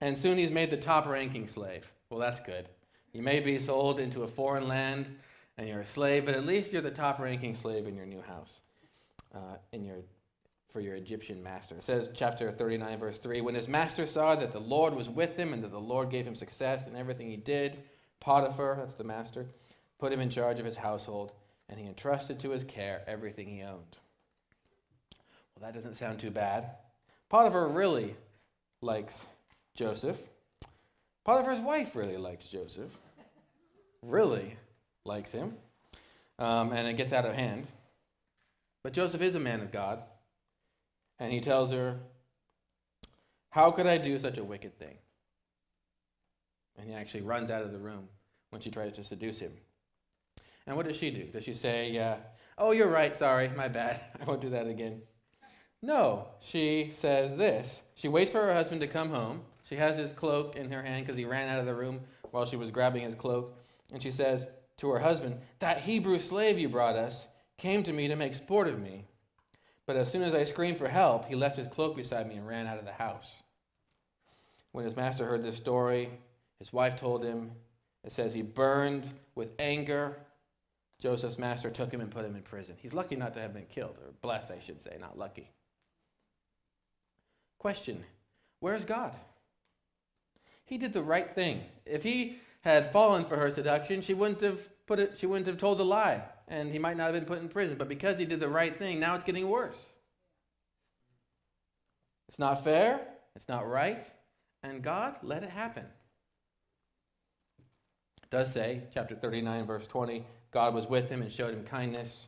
and 0.00 0.16
soon 0.16 0.36
he's 0.36 0.50
made 0.50 0.70
the 0.70 0.76
top 0.76 1.06
ranking 1.06 1.46
slave. 1.46 1.90
Well, 2.10 2.20
that's 2.20 2.40
good. 2.40 2.68
You 3.12 3.22
may 3.22 3.40
be 3.40 3.58
sold 3.58 3.98
into 3.98 4.24
a 4.24 4.28
foreign 4.28 4.68
land 4.68 5.06
and 5.56 5.66
you're 5.66 5.80
a 5.80 5.86
slave, 5.86 6.26
but 6.26 6.34
at 6.34 6.44
least 6.44 6.72
you're 6.72 6.82
the 6.82 6.90
top 6.90 7.18
ranking 7.18 7.54
slave 7.54 7.86
in 7.86 7.96
your 7.96 8.04
new 8.04 8.20
house, 8.20 8.60
uh, 9.34 9.56
in 9.72 9.84
your, 9.84 9.96
for 10.76 10.82
your 10.82 10.94
Egyptian 10.94 11.42
master. 11.42 11.74
It 11.74 11.82
says, 11.82 12.10
chapter 12.12 12.52
39, 12.52 12.98
verse 12.98 13.18
3 13.18 13.40
When 13.40 13.54
his 13.54 13.66
master 13.66 14.04
saw 14.04 14.36
that 14.36 14.52
the 14.52 14.60
Lord 14.60 14.94
was 14.94 15.08
with 15.08 15.34
him 15.34 15.54
and 15.54 15.64
that 15.64 15.72
the 15.72 15.80
Lord 15.80 16.10
gave 16.10 16.26
him 16.26 16.34
success 16.34 16.86
in 16.86 16.94
everything 16.94 17.30
he 17.30 17.38
did, 17.38 17.82
Potiphar, 18.20 18.76
that's 18.78 18.92
the 18.92 19.02
master, 19.02 19.46
put 19.98 20.12
him 20.12 20.20
in 20.20 20.28
charge 20.28 20.58
of 20.58 20.66
his 20.66 20.76
household, 20.76 21.32
and 21.70 21.80
he 21.80 21.86
entrusted 21.86 22.38
to 22.40 22.50
his 22.50 22.62
care 22.62 23.00
everything 23.06 23.48
he 23.48 23.62
owned. 23.62 23.96
Well, 25.54 25.62
that 25.62 25.72
doesn't 25.72 25.94
sound 25.94 26.18
too 26.18 26.30
bad. 26.30 26.72
Potiphar 27.30 27.68
really 27.68 28.14
likes 28.82 29.24
Joseph. 29.74 30.20
Potiphar's 31.24 31.60
wife 31.60 31.96
really 31.96 32.18
likes 32.18 32.48
Joseph 32.48 32.94
really 34.02 34.58
likes 35.06 35.32
him, 35.32 35.56
um, 36.38 36.74
and 36.74 36.86
it 36.86 36.98
gets 36.98 37.14
out 37.14 37.24
of 37.24 37.34
hand. 37.34 37.66
But 38.82 38.92
Joseph 38.92 39.22
is 39.22 39.34
a 39.34 39.40
man 39.40 39.62
of 39.62 39.72
God, 39.72 40.02
and 41.18 41.32
he 41.32 41.40
tells 41.40 41.70
her, 41.70 41.98
How 43.50 43.70
could 43.70 43.86
I 43.86 43.98
do 43.98 44.18
such 44.18 44.38
a 44.38 44.44
wicked 44.44 44.78
thing? 44.78 44.96
And 46.78 46.88
he 46.88 46.94
actually 46.94 47.22
runs 47.22 47.50
out 47.50 47.62
of 47.62 47.72
the 47.72 47.78
room 47.78 48.08
when 48.50 48.60
she 48.60 48.70
tries 48.70 48.92
to 48.92 49.04
seduce 49.04 49.38
him. 49.38 49.52
And 50.66 50.76
what 50.76 50.86
does 50.86 50.96
she 50.96 51.10
do? 51.10 51.24
Does 51.24 51.44
she 51.44 51.54
say, 51.54 51.96
uh, 51.98 52.16
Oh, 52.58 52.72
you're 52.72 52.90
right, 52.90 53.14
sorry, 53.14 53.48
my 53.48 53.68
bad, 53.68 54.00
I 54.20 54.24
won't 54.24 54.40
do 54.40 54.50
that 54.50 54.66
again? 54.66 55.02
No, 55.82 56.28
she 56.40 56.92
says 56.94 57.36
this 57.36 57.80
She 57.94 58.08
waits 58.08 58.30
for 58.30 58.40
her 58.40 58.54
husband 58.54 58.80
to 58.80 58.86
come 58.86 59.10
home. 59.10 59.42
She 59.64 59.76
has 59.76 59.96
his 59.96 60.12
cloak 60.12 60.56
in 60.56 60.70
her 60.70 60.82
hand 60.82 61.04
because 61.04 61.16
he 61.16 61.24
ran 61.24 61.48
out 61.48 61.58
of 61.58 61.66
the 61.66 61.74
room 61.74 62.00
while 62.30 62.46
she 62.46 62.56
was 62.56 62.70
grabbing 62.70 63.02
his 63.02 63.14
cloak. 63.14 63.58
And 63.92 64.02
she 64.02 64.10
says 64.10 64.46
to 64.78 64.90
her 64.90 64.98
husband, 64.98 65.38
That 65.58 65.80
Hebrew 65.80 66.18
slave 66.18 66.58
you 66.58 66.68
brought 66.68 66.96
us 66.96 67.26
came 67.58 67.82
to 67.82 67.92
me 67.92 68.08
to 68.08 68.16
make 68.16 68.34
sport 68.34 68.68
of 68.68 68.80
me. 68.80 69.06
But 69.86 69.96
as 69.96 70.10
soon 70.10 70.22
as 70.22 70.34
I 70.34 70.44
screamed 70.44 70.78
for 70.78 70.88
help, 70.88 71.26
he 71.26 71.36
left 71.36 71.56
his 71.56 71.68
cloak 71.68 71.96
beside 71.96 72.28
me 72.28 72.34
and 72.34 72.46
ran 72.46 72.66
out 72.66 72.78
of 72.78 72.84
the 72.84 72.92
house. 72.92 73.30
When 74.72 74.84
his 74.84 74.96
master 74.96 75.24
heard 75.24 75.42
this 75.42 75.56
story, 75.56 76.10
his 76.58 76.72
wife 76.72 76.98
told 76.98 77.24
him, 77.24 77.52
it 78.04 78.12
says 78.12 78.34
he 78.34 78.42
burned 78.42 79.08
with 79.34 79.50
anger. 79.58 80.16
Joseph's 81.00 81.38
master 81.38 81.70
took 81.70 81.92
him 81.92 82.00
and 82.00 82.10
put 82.10 82.24
him 82.24 82.36
in 82.36 82.42
prison. 82.42 82.76
He's 82.80 82.94
lucky 82.94 83.16
not 83.16 83.34
to 83.34 83.40
have 83.40 83.54
been 83.54 83.66
killed, 83.66 84.00
or 84.04 84.12
blessed, 84.22 84.50
I 84.50 84.60
should 84.60 84.82
say, 84.82 84.96
not 85.00 85.18
lucky. 85.18 85.50
Question 87.58 88.04
Where's 88.60 88.84
God? 88.84 89.14
He 90.64 90.78
did 90.78 90.92
the 90.92 91.02
right 91.02 91.32
thing. 91.34 91.62
If 91.84 92.02
he 92.02 92.38
had 92.62 92.92
fallen 92.92 93.24
for 93.24 93.36
her 93.36 93.50
seduction, 93.50 94.00
she 94.00 94.14
wouldn't 94.14 94.40
have 94.40 94.86
put 94.86 94.98
it, 94.98 95.16
she 95.18 95.26
wouldn't 95.26 95.46
have 95.46 95.58
told 95.58 95.80
a 95.80 95.84
lie, 95.84 96.22
and 96.48 96.70
he 96.70 96.78
might 96.78 96.96
not 96.96 97.04
have 97.04 97.14
been 97.14 97.24
put 97.24 97.40
in 97.40 97.48
prison. 97.48 97.76
But 97.76 97.88
because 97.88 98.18
he 98.18 98.24
did 98.24 98.40
the 98.40 98.48
right 98.48 98.76
thing, 98.76 99.00
now 99.00 99.14
it's 99.14 99.24
getting 99.24 99.48
worse. 99.48 99.84
It's 102.28 102.38
not 102.38 102.64
fair, 102.64 103.00
it's 103.34 103.48
not 103.48 103.68
right, 103.68 104.02
and 104.62 104.82
God 104.82 105.16
let 105.22 105.42
it 105.42 105.50
happen. 105.50 105.84
It 108.22 108.30
does 108.30 108.52
say, 108.52 108.82
chapter 108.92 109.14
39, 109.14 109.66
verse 109.66 109.86
20, 109.86 110.24
God 110.50 110.74
was 110.74 110.86
with 110.86 111.08
him 111.08 111.22
and 111.22 111.30
showed 111.30 111.54
him 111.54 111.64
kindness. 111.64 112.26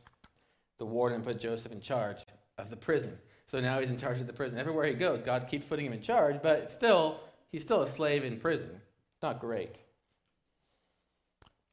The 0.77 0.85
warden 0.85 1.21
put 1.21 1.39
Joseph 1.39 1.73
in 1.73 1.81
charge 1.81 2.25
of 2.57 2.69
the 2.69 2.77
prison. 2.77 3.17
So 3.47 3.59
now 3.59 3.79
he's 3.79 3.89
in 3.89 3.97
charge 3.97 4.21
of 4.21 4.27
the 4.27 4.33
prison. 4.33 4.59
Everywhere 4.59 4.85
he 4.85 4.93
goes, 4.93 5.23
God 5.23 5.47
keeps 5.49 5.65
putting 5.65 5.85
him 5.85 5.93
in 5.93 6.01
charge, 6.01 6.41
but 6.41 6.71
still, 6.71 7.19
he's 7.51 7.63
still 7.63 7.81
a 7.81 7.87
slave 7.87 8.23
in 8.23 8.39
prison. 8.39 8.79
Not 9.21 9.39
great. 9.41 9.75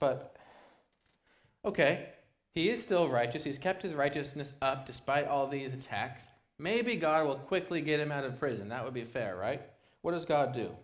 But, 0.00 0.34
okay, 1.64 2.08
he 2.56 2.70
is 2.70 2.80
still 2.80 3.06
righteous. 3.06 3.44
He's 3.44 3.58
kept 3.58 3.82
his 3.82 3.92
righteousness 3.92 4.54
up 4.62 4.86
despite 4.86 5.28
all 5.28 5.46
these 5.46 5.74
attacks. 5.74 6.28
Maybe 6.58 6.96
God 6.96 7.26
will 7.26 7.34
quickly 7.36 7.82
get 7.82 8.00
him 8.00 8.10
out 8.10 8.24
of 8.24 8.40
prison. 8.40 8.70
That 8.70 8.82
would 8.82 8.94
be 8.94 9.04
fair, 9.04 9.36
right? 9.36 9.60
What 10.00 10.12
does 10.12 10.24
God 10.24 10.54
do? 10.54 10.74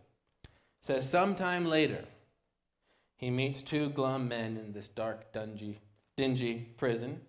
It 0.44 0.50
says, 0.82 1.08
sometime 1.08 1.64
later, 1.64 2.04
he 3.16 3.30
meets 3.30 3.62
two 3.62 3.88
glum 3.88 4.28
men 4.28 4.58
in 4.58 4.74
this 4.74 4.88
dark, 4.88 5.32
dungy, 5.32 5.76
dingy 6.14 6.68
prison. 6.76 7.22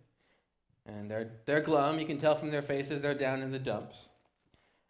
And 0.85 1.09
they're, 1.09 1.31
they're 1.45 1.61
glum. 1.61 1.97
You 1.97 2.05
can 2.05 2.17
tell 2.17 2.35
from 2.35 2.51
their 2.51 2.61
faces 2.61 2.99
they're 3.01 3.13
down 3.13 3.43
in 3.43 3.53
the 3.53 3.59
dumps. 3.59 4.09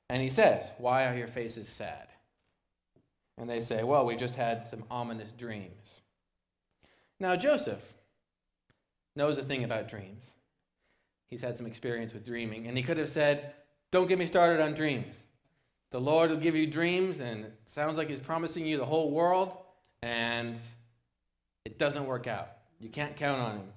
And 0.09 0.23
he 0.23 0.31
says, 0.31 0.65
Why 0.79 1.05
are 1.05 1.15
your 1.15 1.27
faces 1.27 1.69
sad? 1.69 2.07
And 3.37 3.47
they 3.47 3.61
say, 3.61 3.83
Well, 3.83 4.07
we 4.07 4.15
just 4.15 4.33
had 4.33 4.67
some 4.67 4.83
ominous 4.89 5.31
dreams. 5.31 6.01
Now, 7.19 7.35
Joseph 7.35 7.93
knows 9.15 9.37
a 9.37 9.43
thing 9.43 9.63
about 9.63 9.89
dreams. 9.89 10.25
He's 11.27 11.41
had 11.41 11.57
some 11.57 11.65
experience 11.65 12.13
with 12.13 12.25
dreaming. 12.25 12.67
And 12.67 12.77
he 12.77 12.83
could 12.83 12.97
have 12.97 13.09
said, 13.09 13.53
Don't 13.91 14.07
get 14.07 14.19
me 14.19 14.25
started 14.25 14.61
on 14.61 14.73
dreams. 14.73 15.15
The 15.91 16.01
Lord 16.01 16.31
will 16.31 16.37
give 16.37 16.55
you 16.55 16.65
dreams, 16.65 17.19
and 17.19 17.45
it 17.45 17.53
sounds 17.67 17.97
like 17.97 18.09
He's 18.09 18.19
promising 18.19 18.65
you 18.65 18.77
the 18.77 18.85
whole 18.85 19.11
world, 19.11 19.55
and 20.01 20.57
it 21.65 21.77
doesn't 21.77 22.07
work 22.07 22.25
out. 22.25 22.49
You 22.79 22.89
can't 22.89 23.15
count 23.15 23.39
on 23.39 23.57
Him. 23.57 23.67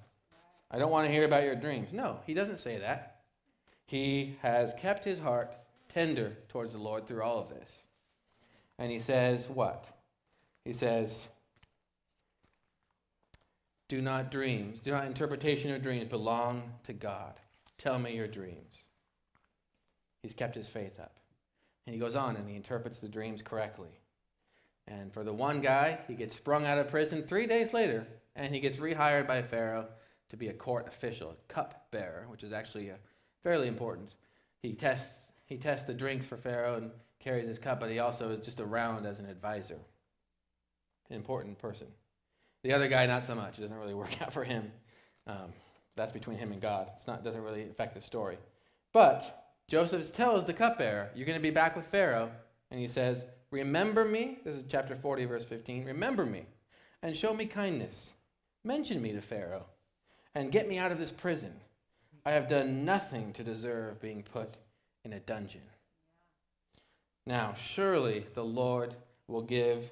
I 0.69 0.79
don't 0.79 0.91
want 0.91 1.07
to 1.07 1.13
hear 1.13 1.25
about 1.25 1.43
your 1.43 1.55
dreams. 1.55 1.93
No, 1.93 2.19
he 2.25 2.33
doesn't 2.33 2.57
say 2.57 2.79
that. 2.79 3.21
He 3.85 4.35
has 4.41 4.73
kept 4.73 5.05
his 5.05 5.19
heart 5.19 5.55
tender 5.93 6.37
towards 6.49 6.73
the 6.73 6.77
Lord 6.77 7.07
through 7.07 7.23
all 7.23 7.39
of 7.39 7.49
this. 7.49 7.73
And 8.77 8.91
he 8.91 8.99
says, 8.99 9.47
what? 9.47 9.85
He 10.65 10.73
says, 10.73 11.25
do 13.87 14.01
not 14.01 14.31
dreams, 14.31 14.79
do 14.79 14.91
not 14.91 15.05
interpretation 15.05 15.71
of 15.71 15.81
dreams 15.81 16.09
belong 16.09 16.73
to 16.83 16.93
God. 16.93 17.35
Tell 17.77 17.97
me 17.99 18.15
your 18.15 18.27
dreams. 18.27 18.75
He's 20.21 20.33
kept 20.33 20.55
his 20.55 20.67
faith 20.67 20.99
up. 20.99 21.19
And 21.85 21.93
he 21.93 21.99
goes 21.99 22.15
on 22.15 22.35
and 22.35 22.49
he 22.49 22.55
interprets 22.55 22.99
the 22.99 23.07
dreams 23.07 23.41
correctly. 23.41 24.01
And 24.87 25.13
for 25.13 25.23
the 25.23 25.33
one 25.33 25.61
guy, 25.61 25.99
he 26.07 26.15
gets 26.15 26.35
sprung 26.35 26.65
out 26.65 26.77
of 26.77 26.89
prison 26.89 27.23
three 27.23 27.45
days 27.45 27.73
later, 27.73 28.07
and 28.35 28.53
he 28.53 28.59
gets 28.59 28.77
rehired 28.77 29.27
by 29.27 29.41
Pharaoh 29.41 29.87
to 30.29 30.37
be 30.37 30.47
a 30.47 30.53
court 30.53 30.87
official, 30.87 31.31
a 31.31 31.53
cup 31.53 31.87
bearer, 31.91 32.25
which 32.29 32.43
is 32.43 32.53
actually 32.53 32.91
uh, 32.91 32.95
fairly 33.43 33.67
important. 33.67 34.15
He 34.61 34.73
tests, 34.73 35.31
he 35.45 35.57
tests 35.57 35.87
the 35.87 35.93
drinks 35.93 36.25
for 36.25 36.37
Pharaoh 36.37 36.75
and 36.75 36.91
carries 37.19 37.47
his 37.47 37.59
cup, 37.59 37.79
but 37.79 37.89
he 37.89 37.99
also 37.99 38.29
is 38.29 38.39
just 38.39 38.59
around 38.59 39.05
as 39.05 39.19
an 39.19 39.25
advisor, 39.25 39.79
an 41.09 41.15
important 41.15 41.57
person. 41.59 41.87
The 42.63 42.73
other 42.73 42.87
guy, 42.87 43.05
not 43.05 43.23
so 43.23 43.35
much. 43.35 43.57
It 43.57 43.61
doesn't 43.61 43.77
really 43.77 43.93
work 43.93 44.21
out 44.21 44.33
for 44.33 44.43
him. 44.43 44.71
Um, 45.25 45.53
that's 45.95 46.13
between 46.13 46.37
him 46.37 46.51
and 46.51 46.61
God. 46.61 46.89
It's 46.95 47.07
not 47.07 47.23
doesn't 47.23 47.43
really 47.43 47.63
affect 47.63 47.95
the 47.95 48.01
story. 48.01 48.37
But 48.93 49.53
Joseph 49.67 50.13
tells 50.13 50.45
the 50.45 50.53
cupbearer, 50.53 51.09
"You're 51.15 51.25
going 51.25 51.39
to 51.39 51.43
be 51.43 51.49
back 51.49 51.75
with 51.75 51.87
Pharaoh," 51.87 52.31
and 52.71 52.79
he 52.79 52.87
says, 52.87 53.25
"Remember 53.51 54.05
me." 54.05 54.39
This 54.43 54.55
is 54.55 54.63
chapter 54.69 54.95
40, 54.95 55.25
verse 55.25 55.45
15. 55.45 55.85
Remember 55.85 56.25
me, 56.25 56.45
and 57.01 57.15
show 57.15 57.33
me 57.33 57.45
kindness. 57.45 58.13
Mention 58.63 59.01
me 59.01 59.11
to 59.13 59.21
Pharaoh 59.21 59.65
and 60.35 60.51
get 60.51 60.67
me 60.67 60.77
out 60.77 60.91
of 60.91 60.99
this 60.99 61.11
prison. 61.11 61.53
I 62.25 62.31
have 62.31 62.47
done 62.47 62.85
nothing 62.85 63.33
to 63.33 63.43
deserve 63.43 64.01
being 64.01 64.21
put 64.21 64.55
in 65.03 65.13
a 65.13 65.19
dungeon. 65.19 65.61
Now, 67.25 67.53
surely 67.53 68.25
the 68.33 68.43
Lord 68.43 68.95
will 69.27 69.41
give 69.41 69.91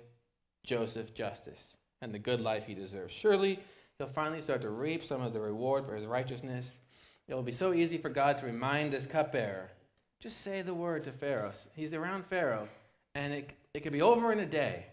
Joseph 0.64 1.14
justice 1.14 1.78
and 2.06 2.14
the 2.14 2.20
good 2.20 2.40
life 2.40 2.68
he 2.68 2.76
deserves. 2.76 3.12
Surely 3.12 3.60
he'll 3.98 4.06
finally 4.06 4.40
start 4.40 4.62
to 4.62 4.70
reap 4.70 5.04
some 5.04 5.24
of 5.24 5.34
the 5.34 5.40
reward 5.40 5.88
for 5.88 5.96
his 5.96 6.06
righteousness. 6.06 6.78
It 7.28 7.34
will 7.34 7.42
be 7.42 7.52
so 7.52 7.74
easy 7.74 7.98
for 7.98 8.10
God 8.10 8.38
to 8.38 8.46
remind 8.46 8.94
this 8.94 9.08
cupbearer 9.08 9.72
just 10.22 10.42
say 10.42 10.62
the 10.62 10.74
word 10.74 11.04
to 11.04 11.12
Pharaoh. 11.12 11.52
He's 11.76 11.94
around 11.94 12.26
Pharaoh, 12.26 12.70
and 13.16 13.34
it, 13.34 13.52
it 13.74 13.82
could 13.82 13.92
be 13.92 14.02
over 14.02 14.32
in 14.32 14.40
a 14.40 14.46
day. 14.46 14.86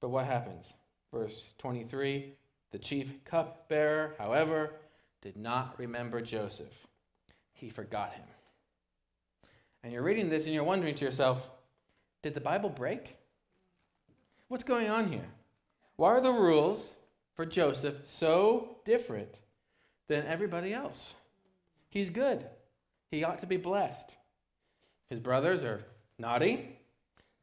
But 0.00 0.08
what 0.08 0.26
happens? 0.26 0.72
Verse 1.12 1.44
23 1.58 2.32
the 2.72 2.78
chief 2.78 3.24
cupbearer, 3.24 4.14
however, 4.18 4.72
did 5.22 5.36
not 5.36 5.78
remember 5.78 6.20
Joseph. 6.20 6.86
He 7.52 7.70
forgot 7.70 8.12
him. 8.12 8.24
And 9.84 9.92
you're 9.92 10.02
reading 10.02 10.28
this 10.28 10.46
and 10.46 10.54
you're 10.54 10.64
wondering 10.64 10.94
to 10.96 11.04
yourself, 11.04 11.48
did 12.22 12.34
the 12.34 12.40
Bible 12.40 12.68
break? 12.68 13.16
What's 14.48 14.64
going 14.64 14.90
on 14.90 15.10
here? 15.10 15.26
Why 15.96 16.10
are 16.10 16.20
the 16.20 16.32
rules 16.32 16.96
for 17.34 17.46
Joseph 17.46 17.96
so 18.06 18.76
different 18.84 19.34
than 20.08 20.26
everybody 20.26 20.72
else? 20.72 21.14
He's 21.88 22.10
good. 22.10 22.44
He 23.10 23.24
ought 23.24 23.38
to 23.38 23.46
be 23.46 23.56
blessed. 23.56 24.16
His 25.08 25.20
brothers 25.20 25.64
are 25.64 25.84
naughty. 26.18 26.78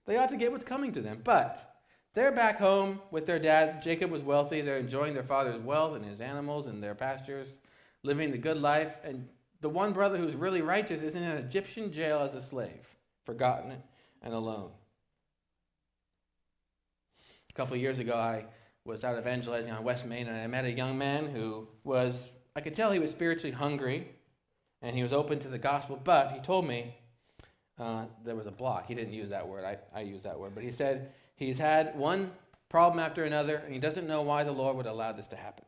They 0.05 0.17
ought 0.17 0.29
to 0.29 0.37
get 0.37 0.51
what's 0.51 0.65
coming 0.65 0.91
to 0.91 1.01
them. 1.01 1.21
But 1.23 1.81
they're 2.13 2.31
back 2.31 2.59
home 2.59 3.01
with 3.09 3.25
their 3.25 3.39
dad. 3.39 3.81
Jacob 3.81 4.11
was 4.11 4.21
wealthy. 4.21 4.61
They're 4.61 4.77
enjoying 4.77 5.13
their 5.13 5.23
father's 5.23 5.59
wealth 5.59 5.95
and 5.95 6.05
his 6.05 6.21
animals 6.21 6.67
and 6.67 6.83
their 6.83 6.93
pastures, 6.93 7.57
living 8.03 8.31
the 8.31 8.37
good 8.37 8.61
life. 8.61 8.97
And 9.03 9.27
the 9.61 9.69
one 9.69 9.93
brother 9.93 10.17
who's 10.17 10.35
really 10.35 10.61
righteous 10.61 11.01
is 11.01 11.15
in 11.15 11.23
an 11.23 11.37
Egyptian 11.37 11.91
jail 11.91 12.19
as 12.19 12.35
a 12.35 12.41
slave, 12.41 12.87
forgotten 13.25 13.81
and 14.21 14.33
alone. 14.33 14.71
A 17.53 17.55
couple 17.55 17.77
years 17.77 17.99
ago, 17.99 18.15
I 18.15 18.45
was 18.85 19.03
out 19.03 19.17
evangelizing 19.17 19.71
on 19.71 19.83
West 19.83 20.05
Main, 20.05 20.27
and 20.27 20.37
I 20.37 20.47
met 20.47 20.65
a 20.65 20.71
young 20.71 20.97
man 20.97 21.27
who 21.27 21.67
was, 21.83 22.31
I 22.55 22.61
could 22.61 22.73
tell 22.73 22.91
he 22.91 22.99
was 22.99 23.11
spiritually 23.11 23.53
hungry, 23.53 24.07
and 24.81 24.95
he 24.95 25.03
was 25.03 25.13
open 25.13 25.39
to 25.39 25.47
the 25.47 25.57
gospel, 25.57 25.99
but 26.03 26.31
he 26.31 26.39
told 26.39 26.67
me 26.67 26.95
uh, 27.79 28.05
there 28.25 28.35
was 28.35 28.47
a 28.47 28.51
block. 28.51 28.87
He 28.87 28.95
didn't 28.95 29.13
use 29.13 29.29
that 29.29 29.47
word, 29.47 29.63
I, 29.63 29.77
I 29.95 30.01
use 30.01 30.23
that 30.23 30.39
word, 30.39 30.53
but 30.55 30.63
he 30.63 30.71
said 30.71 31.13
He's 31.35 31.57
had 31.57 31.95
one 31.95 32.31
problem 32.69 33.03
after 33.03 33.23
another, 33.23 33.57
and 33.57 33.73
he 33.73 33.79
doesn't 33.79 34.07
know 34.07 34.21
why 34.21 34.43
the 34.43 34.51
Lord 34.51 34.77
would 34.77 34.85
allow 34.85 35.11
this 35.11 35.27
to 35.27 35.35
happen. 35.35 35.65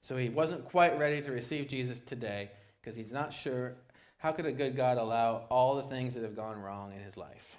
So 0.00 0.16
he 0.16 0.28
wasn't 0.28 0.64
quite 0.64 0.98
ready 0.98 1.20
to 1.22 1.32
receive 1.32 1.68
Jesus 1.68 1.98
today 2.00 2.50
because 2.80 2.96
he's 2.96 3.12
not 3.12 3.32
sure 3.32 3.74
how 4.18 4.32
could 4.32 4.46
a 4.46 4.52
good 4.52 4.76
God 4.76 4.98
allow 4.98 5.46
all 5.50 5.74
the 5.74 5.82
things 5.82 6.14
that 6.14 6.22
have 6.22 6.36
gone 6.36 6.60
wrong 6.60 6.92
in 6.92 7.00
his 7.00 7.16
life. 7.16 7.56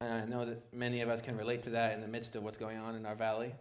And 0.00 0.12
I 0.12 0.24
know 0.24 0.46
that 0.46 0.72
many 0.72 1.02
of 1.02 1.08
us 1.08 1.20
can 1.20 1.36
relate 1.36 1.62
to 1.64 1.70
that 1.70 1.92
in 1.92 2.00
the 2.00 2.08
midst 2.08 2.34
of 2.36 2.42
what's 2.42 2.56
going 2.56 2.78
on 2.78 2.94
in 2.94 3.04
our 3.04 3.14
valley. 3.14 3.54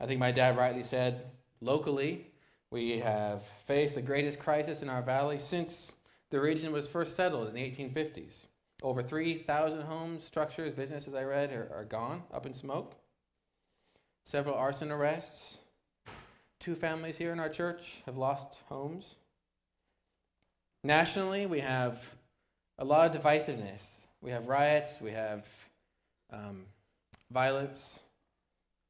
I 0.00 0.06
think 0.06 0.18
my 0.20 0.32
dad 0.32 0.56
rightly 0.56 0.84
said 0.84 1.26
locally, 1.60 2.26
we 2.70 2.98
have 2.98 3.42
faced 3.66 3.94
the 3.94 4.02
greatest 4.02 4.38
crisis 4.38 4.82
in 4.82 4.88
our 4.88 5.02
valley 5.02 5.38
since 5.38 5.92
the 6.30 6.40
region 6.40 6.72
was 6.72 6.88
first 6.88 7.16
settled 7.16 7.48
in 7.48 7.54
the 7.54 7.60
1850s. 7.60 8.46
Over 8.82 9.02
3,000 9.02 9.82
homes, 9.82 10.24
structures, 10.24 10.72
businesses 10.72 11.14
I 11.14 11.22
read 11.22 11.52
are, 11.52 11.70
are 11.74 11.84
gone, 11.84 12.22
up 12.32 12.46
in 12.46 12.52
smoke. 12.52 12.94
Several 14.24 14.54
arson 14.54 14.90
arrests. 14.90 15.58
Two 16.60 16.74
families 16.74 17.16
here 17.16 17.32
in 17.32 17.40
our 17.40 17.48
church 17.48 18.02
have 18.06 18.16
lost 18.16 18.56
homes. 18.68 19.14
Nationally, 20.82 21.46
we 21.46 21.60
have 21.60 22.14
a 22.78 22.84
lot 22.84 23.14
of 23.14 23.22
divisiveness. 23.22 23.96
We 24.26 24.32
have 24.32 24.48
riots, 24.48 25.00
we 25.00 25.12
have 25.12 25.46
um, 26.32 26.64
violence, 27.30 28.00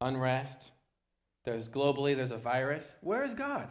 unrest. 0.01 0.71
There's 1.45 1.69
globally, 1.69 2.17
there's 2.17 2.31
a 2.31 2.39
virus. 2.39 2.91
Where 3.03 3.23
is 3.23 3.35
God? 3.35 3.69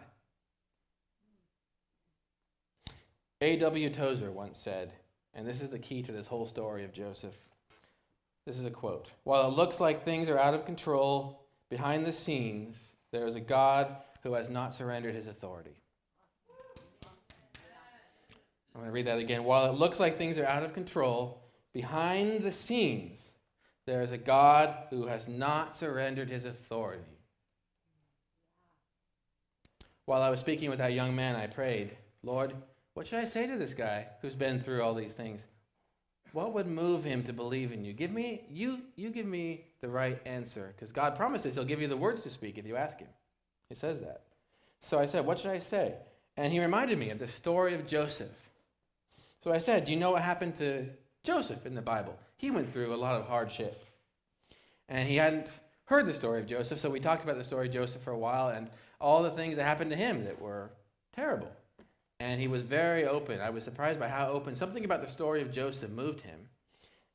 A.W. 3.42 3.90
Tozer 3.90 4.30
once 4.30 4.60
said, 4.60 4.94
and 5.34 5.48
this 5.48 5.64
is 5.64 5.72
the 5.72 5.80
key 5.80 6.04
to 6.04 6.12
this 6.12 6.28
whole 6.28 6.46
story 6.46 6.84
of 6.84 6.94
Joseph. 6.94 7.34
This 8.46 8.60
is 8.60 8.66
a 8.66 8.70
quote 8.70 9.08
While 9.24 9.48
it 9.48 9.56
looks 9.56 9.80
like 9.80 10.06
things 10.06 10.30
are 10.30 10.38
out 10.38 10.54
of 10.54 10.68
control, 10.68 11.48
behind 11.72 12.06
the 12.06 12.14
scenes, 12.14 12.94
there 13.12 13.26
is 13.26 13.34
a 13.34 13.42
God 13.42 13.96
who 14.22 14.34
has 14.34 14.52
not 14.52 14.76
surrendered 14.76 15.16
his 15.16 15.26
authority. 15.26 15.82
I'm 18.76 18.82
going 18.82 18.86
to 18.86 18.92
read 18.92 19.08
that 19.08 19.18
again. 19.18 19.46
While 19.46 19.66
it 19.66 19.80
looks 19.80 20.00
like 20.00 20.20
things 20.20 20.38
are 20.38 20.46
out 20.46 20.62
of 20.62 20.76
control, 20.76 21.42
behind 21.76 22.42
the 22.42 22.54
scenes, 22.54 23.34
there 23.86 24.02
is 24.02 24.14
a 24.14 24.18
God 24.18 24.74
who 24.92 25.08
has 25.08 25.28
not 25.28 25.76
surrendered 25.76 26.30
his 26.30 26.46
authority. 26.46 27.04
While 30.06 30.22
I 30.22 30.30
was 30.30 30.40
speaking 30.40 30.70
with 30.70 30.80
that 30.80 30.94
young 30.94 31.18
man, 31.18 31.36
I 31.36 31.48
prayed, 31.48 31.98
Lord, 32.24 32.56
what 32.94 33.08
should 33.08 33.20
I 33.20 33.26
say 33.26 33.46
to 33.48 33.58
this 33.58 33.74
guy 33.74 34.08
who's 34.22 34.36
been 34.36 34.62
through 34.62 34.84
all 34.84 34.94
these 34.94 35.16
things? 35.16 35.46
What 36.32 36.54
would 36.54 36.66
move 36.66 37.04
him 37.04 37.24
to 37.24 37.34
believe 37.34 37.74
in 37.74 37.84
you? 37.84 37.92
Give 37.92 38.12
me 38.12 38.46
you 38.50 38.80
you 38.96 39.10
give 39.10 39.26
me 39.26 39.66
the 39.82 39.90
right 39.90 40.22
answer 40.26 40.74
because 40.74 40.94
God 40.94 41.18
promises 41.18 41.56
he'll 41.56 41.66
give 41.66 41.82
you 41.82 41.90
the 41.90 41.98
words 41.98 42.24
to 42.24 42.30
speak 42.30 42.58
if 42.58 42.66
you 42.66 42.78
ask 42.78 43.00
him. 43.00 43.10
He 43.68 43.76
says 43.76 44.00
that. 44.00 44.22
So 44.80 44.98
I 44.98 45.08
said, 45.08 45.26
"What 45.26 45.40
should 45.40 45.52
I 45.52 45.60
say?" 45.60 45.96
And 46.38 46.54
he 46.54 46.62
reminded 46.62 46.98
me 46.98 47.10
of 47.10 47.20
the 47.20 47.28
story 47.28 47.74
of 47.74 47.86
Joseph. 47.86 48.50
So 49.44 49.52
I 49.52 49.58
said, 49.58 49.86
"Do 49.86 49.92
you 49.92 49.98
know 49.98 50.12
what 50.12 50.22
happened 50.22 50.56
to 50.56 50.90
Joseph 51.26 51.66
in 51.66 51.76
the 51.76 51.82
Bible? 51.82 52.18
He 52.38 52.52
went 52.52 52.72
through 52.72 52.94
a 52.94 52.96
lot 52.96 53.16
of 53.16 53.28
hardship. 53.28 53.86
And 54.88 55.08
he 55.08 55.18
hadn't 55.18 55.52
heard 55.86 56.06
the 56.06 56.14
story 56.14 56.40
of 56.40 56.48
Joseph, 56.48 56.80
so 56.80 56.90
we 56.90 57.00
talked 57.00 57.24
about 57.24 57.38
the 57.38 57.44
story 57.44 57.68
of 57.68 57.74
Joseph 57.74 58.02
for 58.02 58.12
a 58.12 58.18
while 58.18 58.50
and 58.50 58.70
all 59.02 59.24
the 59.24 59.32
things 59.32 59.56
that 59.58 59.64
happened 59.64 59.92
to 59.92 59.98
him 59.98 60.26
that 60.26 60.40
were 60.40 60.70
terrible. 61.16 61.52
And 62.20 62.40
he 62.40 62.48
was 62.48 62.64
very 62.64 63.06
open. 63.06 63.42
I 63.42 63.50
was 63.50 63.64
surprised 63.64 64.00
by 64.00 64.08
how 64.08 64.28
open. 64.30 64.56
Something 64.56 64.86
about 64.86 65.02
the 65.02 65.08
story 65.08 65.42
of 65.42 65.52
Joseph 65.52 65.92
moved 65.92 66.22
him. 66.22 66.40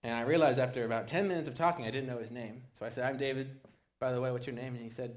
And 0.03 0.15
I 0.15 0.23
realized 0.23 0.59
after 0.59 0.85
about 0.85 1.09
10 1.09 1.29
minutes 1.29 1.49
of 1.49 1.55
talking, 1.55 1.87
I 1.87 1.91
didn't 1.91 2.09
know 2.09 2.19
his 2.19 2.31
name. 2.31 2.63
So 2.79 2.87
I 2.87 2.91
said, 2.91 3.05
I'm 3.05 3.17
David. 3.17 3.51
By 3.99 4.13
the 4.13 4.21
way, 4.21 4.31
what's 4.31 4.47
your 4.47 4.57
name? 4.57 4.75
And 4.75 4.83
he 4.83 4.91
said, 4.91 5.15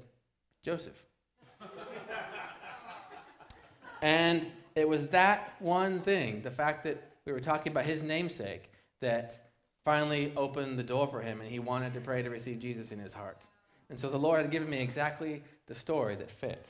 Joseph. 0.62 1.04
and 4.02 4.46
it 4.74 4.88
was 4.88 5.08
that 5.08 5.54
one 5.58 6.00
thing, 6.00 6.42
the 6.42 6.50
fact 6.50 6.84
that 6.84 7.02
we 7.24 7.32
were 7.32 7.40
talking 7.40 7.72
about 7.72 7.84
his 7.84 8.02
namesake, 8.02 8.70
that 9.00 9.50
finally 9.84 10.32
opened 10.36 10.78
the 10.78 10.82
door 10.82 11.06
for 11.06 11.20
him 11.20 11.40
and 11.40 11.50
he 11.50 11.58
wanted 11.58 11.92
to 11.94 12.00
pray 12.00 12.22
to 12.22 12.30
receive 12.30 12.58
Jesus 12.58 12.90
in 12.90 12.98
his 12.98 13.12
heart. 13.12 13.38
And 13.90 13.98
so 13.98 14.08
the 14.08 14.18
Lord 14.18 14.40
had 14.40 14.50
given 14.50 14.70
me 14.70 14.80
exactly 14.80 15.42
the 15.66 15.74
story 15.74 16.14
that 16.16 16.30
fit. 16.30 16.64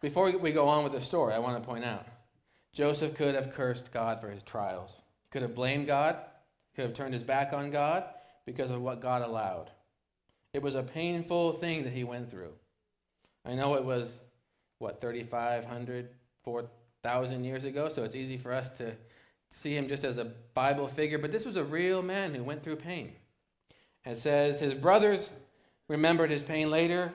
Before 0.00 0.30
we 0.30 0.52
go 0.52 0.68
on 0.68 0.84
with 0.84 0.92
the 0.92 1.00
story, 1.00 1.34
I 1.34 1.38
want 1.38 1.62
to 1.62 1.68
point 1.68 1.84
out 1.84 2.06
Joseph 2.72 3.14
could 3.14 3.34
have 3.34 3.54
cursed 3.54 3.92
God 3.92 4.20
for 4.20 4.28
his 4.28 4.42
trials, 4.42 5.00
could 5.30 5.42
have 5.42 5.54
blamed 5.54 5.86
God, 5.86 6.18
could 6.74 6.84
have 6.84 6.94
turned 6.94 7.14
his 7.14 7.22
back 7.22 7.52
on 7.52 7.70
God 7.70 8.04
because 8.44 8.70
of 8.70 8.82
what 8.82 9.00
God 9.00 9.22
allowed. 9.22 9.70
It 10.52 10.62
was 10.62 10.74
a 10.74 10.82
painful 10.82 11.52
thing 11.52 11.84
that 11.84 11.92
he 11.92 12.04
went 12.04 12.30
through. 12.30 12.52
I 13.44 13.54
know 13.54 13.74
it 13.74 13.84
was, 13.84 14.20
what, 14.78 15.00
3,500, 15.00 16.10
4,000 16.44 16.70
years 17.44 17.64
ago, 17.64 17.88
so 17.88 18.04
it's 18.04 18.14
easy 18.14 18.36
for 18.36 18.52
us 18.52 18.70
to 18.70 18.94
see 19.50 19.76
him 19.76 19.88
just 19.88 20.04
as 20.04 20.18
a 20.18 20.26
Bible 20.54 20.88
figure, 20.88 21.18
but 21.18 21.32
this 21.32 21.44
was 21.44 21.56
a 21.56 21.64
real 21.64 22.02
man 22.02 22.34
who 22.34 22.42
went 22.42 22.62
through 22.62 22.76
pain. 22.76 23.12
It 24.04 24.18
says 24.18 24.60
his 24.60 24.74
brothers 24.74 25.30
remembered 25.88 26.30
his 26.30 26.42
pain 26.42 26.70
later. 26.70 27.12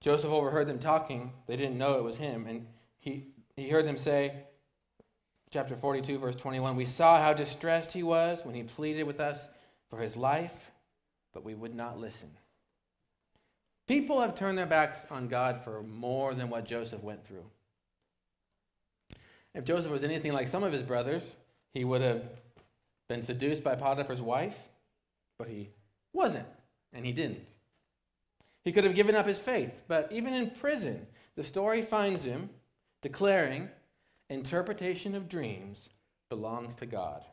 Joseph 0.00 0.30
overheard 0.30 0.66
them 0.66 0.78
talking. 0.78 1.32
They 1.46 1.56
didn't 1.56 1.78
know 1.78 1.98
it 1.98 2.04
was 2.04 2.16
him. 2.16 2.46
And 2.46 2.66
he, 2.98 3.28
he 3.56 3.68
heard 3.68 3.86
them 3.86 3.96
say, 3.96 4.32
chapter 5.50 5.76
42, 5.76 6.18
verse 6.18 6.36
21, 6.36 6.76
We 6.76 6.84
saw 6.84 7.20
how 7.20 7.32
distressed 7.32 7.92
he 7.92 8.02
was 8.02 8.44
when 8.44 8.54
he 8.54 8.62
pleaded 8.62 9.04
with 9.04 9.20
us 9.20 9.48
for 9.88 9.98
his 9.98 10.16
life, 10.16 10.70
but 11.32 11.44
we 11.44 11.54
would 11.54 11.74
not 11.74 11.98
listen. 11.98 12.30
People 13.86 14.20
have 14.20 14.34
turned 14.34 14.58
their 14.58 14.66
backs 14.66 15.06
on 15.10 15.28
God 15.28 15.62
for 15.62 15.82
more 15.82 16.34
than 16.34 16.50
what 16.50 16.64
Joseph 16.64 17.02
went 17.02 17.24
through. 17.24 17.44
If 19.56 19.64
Joseph 19.64 19.90
was 19.90 20.04
anything 20.04 20.34
like 20.34 20.48
some 20.48 20.62
of 20.62 20.72
his 20.72 20.82
brothers, 20.82 21.34
he 21.72 21.82
would 21.82 22.02
have 22.02 22.28
been 23.08 23.22
seduced 23.22 23.64
by 23.64 23.74
Potiphar's 23.74 24.20
wife, 24.20 24.56
but 25.38 25.48
he 25.48 25.70
wasn't, 26.12 26.46
and 26.92 27.06
he 27.06 27.12
didn't. 27.12 27.48
He 28.64 28.72
could 28.72 28.84
have 28.84 28.94
given 28.94 29.14
up 29.14 29.26
his 29.26 29.38
faith, 29.38 29.82
but 29.88 30.12
even 30.12 30.34
in 30.34 30.50
prison, 30.50 31.06
the 31.36 31.42
story 31.42 31.80
finds 31.80 32.22
him 32.22 32.50
declaring 33.00 33.70
interpretation 34.28 35.14
of 35.14 35.28
dreams 35.28 35.88
belongs 36.28 36.76
to 36.76 36.86
God. 36.86 37.24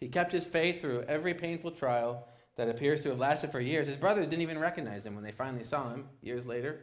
He 0.00 0.08
kept 0.08 0.32
his 0.32 0.44
faith 0.44 0.80
through 0.80 1.02
every 1.02 1.34
painful 1.34 1.70
trial 1.70 2.26
that 2.56 2.68
appears 2.68 3.00
to 3.02 3.10
have 3.10 3.20
lasted 3.20 3.52
for 3.52 3.60
years. 3.60 3.86
His 3.86 3.96
brothers 3.96 4.26
didn't 4.26 4.42
even 4.42 4.58
recognize 4.58 5.06
him 5.06 5.14
when 5.14 5.22
they 5.22 5.30
finally 5.30 5.64
saw 5.64 5.90
him 5.90 6.08
years 6.20 6.46
later. 6.46 6.80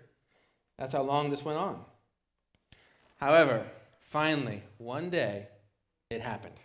That's 0.77 0.93
how 0.93 1.01
long 1.01 1.29
this 1.29 1.43
went 1.43 1.57
on. 1.57 1.83
However, 3.17 3.65
finally, 4.11 4.61
one 4.77 5.09
day, 5.09 5.47
it 6.09 6.21
happened. 6.21 6.59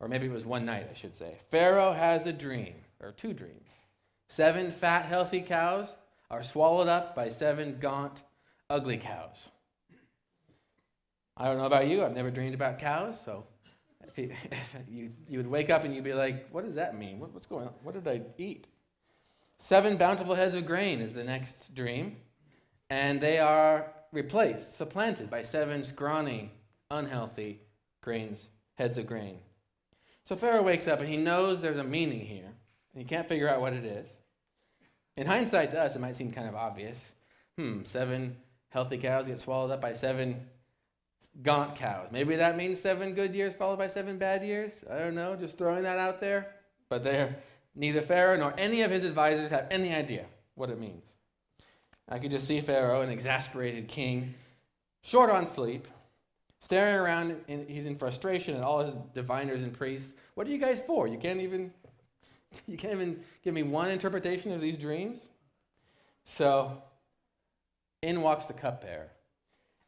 Or 0.00 0.06
maybe 0.06 0.26
it 0.26 0.32
was 0.32 0.44
one 0.44 0.66
night, 0.66 0.86
I 0.90 0.94
should 0.94 1.16
say. 1.16 1.38
Pharaoh 1.50 1.92
has 1.92 2.26
a 2.26 2.32
dream 2.32 2.74
or 3.00 3.10
two 3.12 3.32
dreams. 3.32 3.70
Seven 4.28 4.70
fat, 4.70 5.06
healthy 5.06 5.40
cows 5.40 5.88
are 6.30 6.42
swallowed 6.42 6.88
up 6.88 7.16
by 7.16 7.30
seven 7.30 7.78
gaunt, 7.80 8.22
ugly 8.68 8.98
cows. 8.98 9.48
I 11.36 11.46
don't 11.46 11.56
know 11.56 11.64
about 11.64 11.88
you, 11.88 12.04
I've 12.04 12.14
never 12.14 12.30
dreamed 12.30 12.54
about 12.54 12.78
cows, 12.78 13.18
so 13.24 13.46
if 14.06 14.18
you, 14.18 14.30
if 14.52 14.74
you, 14.88 15.10
you 15.26 15.38
would 15.38 15.46
wake 15.46 15.70
up 15.70 15.84
and 15.84 15.94
you'd 15.94 16.04
be 16.04 16.12
like, 16.12 16.50
what 16.50 16.66
does 16.66 16.74
that 16.74 16.98
mean? 16.98 17.18
What, 17.18 17.32
what's 17.32 17.46
going 17.46 17.66
on? 17.66 17.72
What 17.82 17.94
did 17.94 18.06
I 18.06 18.20
eat? 18.36 18.66
Seven 19.56 19.96
bountiful 19.96 20.34
heads 20.34 20.54
of 20.54 20.66
grain 20.66 21.00
is 21.00 21.14
the 21.14 21.24
next 21.24 21.74
dream, 21.74 22.16
and 22.90 23.20
they 23.20 23.38
are 23.38 23.92
replaced, 24.12 24.76
supplanted 24.76 25.30
by 25.30 25.42
seven 25.42 25.84
scrawny, 25.84 26.52
unhealthy 26.90 27.60
grains, 28.02 28.48
heads 28.74 28.98
of 28.98 29.06
grain. 29.06 29.38
So 30.24 30.36
Pharaoh 30.36 30.62
wakes 30.62 30.86
up 30.86 31.00
and 31.00 31.08
he 31.08 31.16
knows 31.16 31.60
there's 31.60 31.76
a 31.78 31.84
meaning 31.84 32.20
here. 32.20 32.52
And 32.92 33.02
he 33.02 33.04
can't 33.04 33.28
figure 33.28 33.48
out 33.48 33.60
what 33.60 33.72
it 33.72 33.84
is. 33.84 34.08
In 35.16 35.26
hindsight 35.26 35.70
to 35.72 35.80
us, 35.80 35.96
it 35.96 36.00
might 36.00 36.16
seem 36.16 36.32
kind 36.32 36.48
of 36.48 36.54
obvious. 36.54 37.12
Hmm, 37.56 37.84
seven 37.84 38.36
healthy 38.68 38.98
cows 38.98 39.26
get 39.26 39.40
swallowed 39.40 39.70
up 39.70 39.80
by 39.80 39.92
seven 39.92 40.46
gaunt 41.42 41.76
cows. 41.76 42.08
Maybe 42.12 42.36
that 42.36 42.56
means 42.56 42.80
seven 42.80 43.14
good 43.14 43.34
years 43.34 43.54
followed 43.54 43.78
by 43.78 43.88
seven 43.88 44.18
bad 44.18 44.44
years. 44.44 44.72
I 44.90 44.98
don't 44.98 45.14
know, 45.14 45.36
just 45.36 45.58
throwing 45.58 45.82
that 45.82 45.98
out 45.98 46.20
there. 46.20 46.54
But 46.88 47.04
neither 47.74 48.00
Pharaoh 48.00 48.36
nor 48.36 48.54
any 48.56 48.82
of 48.82 48.90
his 48.90 49.04
advisors 49.04 49.50
have 49.50 49.66
any 49.70 49.94
idea 49.94 50.26
what 50.54 50.70
it 50.70 50.78
means. 50.78 51.04
I 52.08 52.18
could 52.18 52.30
just 52.30 52.46
see 52.46 52.60
Pharaoh, 52.60 53.02
an 53.02 53.10
exasperated 53.10 53.88
king, 53.88 54.34
short 55.02 55.30
on 55.30 55.46
sleep, 55.46 55.88
staring 56.60 56.94
around. 56.94 57.36
In, 57.48 57.66
he's 57.68 57.86
in 57.86 57.96
frustration 57.96 58.56
at 58.56 58.62
all 58.62 58.80
his 58.80 58.94
diviners 59.12 59.62
and 59.62 59.72
priests. 59.72 60.14
What 60.34 60.46
are 60.46 60.50
you 60.50 60.58
guys 60.58 60.80
for? 60.80 61.06
You 61.06 61.18
can't 61.18 61.40
even 61.40 61.72
You 62.66 62.76
can't 62.76 62.94
even 62.94 63.20
give 63.42 63.54
me 63.54 63.62
one 63.62 63.90
interpretation 63.90 64.52
of 64.52 64.60
these 64.60 64.76
dreams? 64.76 65.18
So, 66.24 66.82
in 68.02 68.20
walks 68.22 68.46
the 68.46 68.52
cupbearer, 68.52 69.10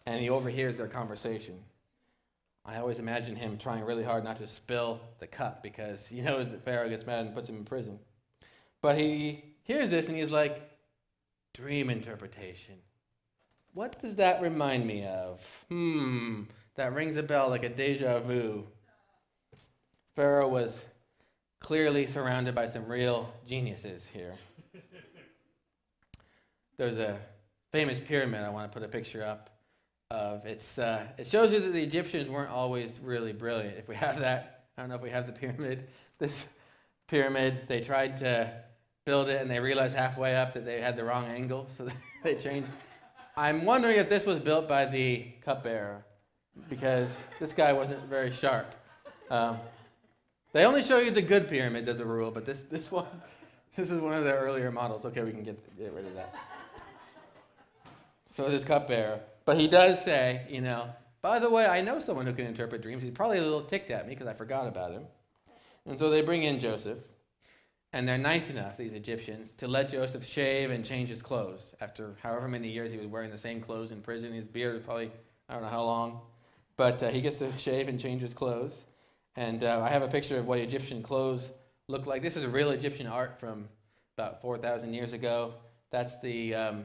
and 0.07 0.21
he 0.21 0.31
overhears 0.31 0.77
their 0.77 0.89
conversation. 0.89 1.59
I 2.65 2.77
always 2.79 2.99
imagine 2.99 3.37
him 3.37 3.57
trying 3.57 3.85
really 3.85 4.05
hard 4.05 4.25
not 4.25 4.37
to 4.37 4.47
spill 4.47 5.01
the 5.19 5.27
cup 5.27 5.63
because 5.63 6.07
he 6.07 6.21
knows 6.21 6.51
that 6.51 6.65
Pharaoh 6.65 6.89
gets 6.89 7.07
mad 7.07 7.27
and 7.27 7.35
puts 7.35 7.49
him 7.49 7.57
in 7.57 7.65
prison. 7.65 7.99
But 8.83 8.99
he 8.99 9.45
hears 9.63 9.91
this 9.91 10.09
and 10.09 10.17
he's 10.17 10.31
like, 10.31 10.70
Dream 11.55 11.91
interpretation. 11.91 12.77
What 13.75 14.01
does 14.01 14.17
that 14.17 14.41
remind 14.41 14.87
me 14.87 15.05
of? 15.05 15.41
Hmm, 15.69 16.43
that 16.75 16.93
rings 16.93 17.17
a 17.17 17.23
bell 17.23 17.49
like 17.49 17.63
a 17.63 17.69
deja 17.69 18.21
vu. 18.21 18.67
Pharaoh 20.17 20.49
was 20.49 20.85
clearly 21.61 22.07
surrounded 22.07 22.55
by 22.55 22.67
some 22.67 22.87
real 22.87 23.33
geniuses 23.47 24.07
here. 24.13 24.35
There's 26.77 26.97
a 26.97 27.19
famous 27.73 28.01
pyramid 28.01 28.43
I 28.43 28.49
want 28.49 28.71
to 28.71 28.77
put 28.77 28.85
a 28.85 28.89
picture 28.91 29.25
up 29.25 29.51
of. 30.11 30.47
It's, 30.47 30.79
uh, 30.79 31.07
it 31.19 31.27
shows 31.27 31.53
you 31.53 31.61
that 31.61 31.73
the 31.73 31.83
Egyptians 31.83 32.29
weren't 32.29 32.51
always 32.51 32.99
really 33.03 33.33
brilliant. 33.33 33.77
If 33.77 33.87
we 33.87 33.95
have 33.97 34.19
that, 34.21 34.65
I 34.77 34.83
don't 34.83 34.89
know 34.89 34.97
if 34.97 35.03
we 35.03 35.11
have 35.11 35.27
the 35.27 35.33
pyramid. 35.33 35.89
This 36.19 36.49
pyramid, 37.07 37.67
they 37.67 37.81
tried 37.81 38.17
to 38.19 38.53
build 39.05 39.29
it 39.29 39.41
and 39.41 39.51
they 39.51 39.61
realized 39.61 39.97
halfway 39.97 40.37
up 40.37 40.53
that 40.55 40.65
they 40.65 40.81
had 40.81 40.97
the 40.97 41.05
wrong 41.05 41.27
angle, 41.27 41.69
so 41.77 41.87
they 42.23 42.35
changed, 42.35 42.71
I'm 43.37 43.65
wondering 43.65 43.97
if 43.97 44.09
this 44.09 44.27
was 44.27 44.39
built 44.39 44.69
by 44.69 44.87
the 44.87 45.27
cupbearer 45.45 46.05
because 46.69 47.23
this 47.39 47.53
guy 47.53 47.73
wasn't 47.73 48.03
very 48.05 48.31
sharp. 48.31 48.75
Um, 49.31 49.59
they 50.53 50.65
only 50.65 50.83
show 50.83 50.99
you 50.99 51.11
the 51.11 51.23
good 51.23 51.49
pyramids 51.49 51.89
as 51.89 52.01
a 52.01 52.05
rule, 52.05 52.31
but 52.31 52.45
this, 52.45 52.65
this 52.65 52.91
one, 52.91 53.07
this 53.77 53.91
is 53.91 54.01
one 54.01 54.15
of 54.15 54.25
their 54.25 54.39
earlier 54.39 54.71
models. 54.71 55.05
Okay, 55.05 55.23
we 55.23 55.31
can 55.31 55.45
get, 55.45 55.79
get 55.79 55.93
rid 55.93 56.07
of 56.07 56.15
that. 56.15 56.35
So 58.31 58.49
this 58.49 58.65
cupbearer. 58.65 59.21
But 59.45 59.59
he 59.59 59.69
does 59.69 60.03
say, 60.05 60.47
you 60.49 60.61
know, 60.61 60.89
by 61.23 61.39
the 61.39 61.51
way, 61.51 61.67
I 61.67 61.83
know 61.83 62.01
someone 62.01 62.27
who 62.27 62.33
can 62.33 62.47
interpret 62.47 62.83
dreams. 62.83 63.03
He's 63.03 63.13
probably 63.13 63.39
a 63.39 63.43
little 63.43 63.63
ticked 63.63 63.91
at 63.91 64.07
me 64.07 64.15
because 64.15 64.27
I 64.27 64.33
forgot 64.33 64.67
about 64.67 64.93
him. 64.93 65.05
And 65.87 65.99
so 65.99 66.11
they 66.11 66.23
bring 66.23 66.45
in 66.45 66.59
Joseph. 66.59 66.99
And 67.93 68.07
they're 68.07 68.19
nice 68.19 68.51
enough, 68.51 68.77
these 68.77 68.93
Egyptians, 68.93 69.53
to 69.59 69.67
let 69.67 69.91
Joseph 69.91 70.25
shave 70.25 70.71
and 70.71 70.85
change 70.85 71.09
his 71.09 71.23
clothes. 71.23 71.75
After 71.81 72.15
however 72.23 72.47
many 72.47 72.69
years 72.69 72.93
he 72.93 72.97
was 72.97 73.09
wearing 73.09 73.31
the 73.31 73.39
same 73.39 73.61
clothes 73.61 73.91
in 73.91 74.01
prison, 74.01 74.33
his 74.33 74.45
beard 74.45 74.75
was 74.75 74.83
probably, 74.85 75.11
I 75.49 75.55
don't 75.55 75.63
know 75.63 75.69
how 75.69 75.83
long. 75.83 76.21
But 76.77 77.03
uh, 77.03 77.09
he 77.09 77.21
gets 77.21 77.39
to 77.39 77.51
shave 77.59 77.89
and 77.89 77.99
change 77.99 78.23
his 78.23 78.33
clothes. 78.33 78.85
And 79.37 79.65
uh, 79.65 79.81
I 79.81 79.89
have 79.89 80.03
a 80.03 80.09
picture 80.09 80.39
of 80.39 80.47
what 80.47 80.61
Egyptian 80.61 81.03
clothes 81.03 81.49
look 81.89 82.07
like. 82.07 82.23
This 82.23 82.37
is 82.37 82.47
real 82.47 82.71
Egyptian 82.71 83.09
art 83.09 83.41
from 83.41 83.69
about 84.17 84.41
4,000 84.41 84.95
years 84.95 85.13
ago. 85.13 85.55
That's 85.91 86.21
the, 86.21 86.55
um, 86.55 86.85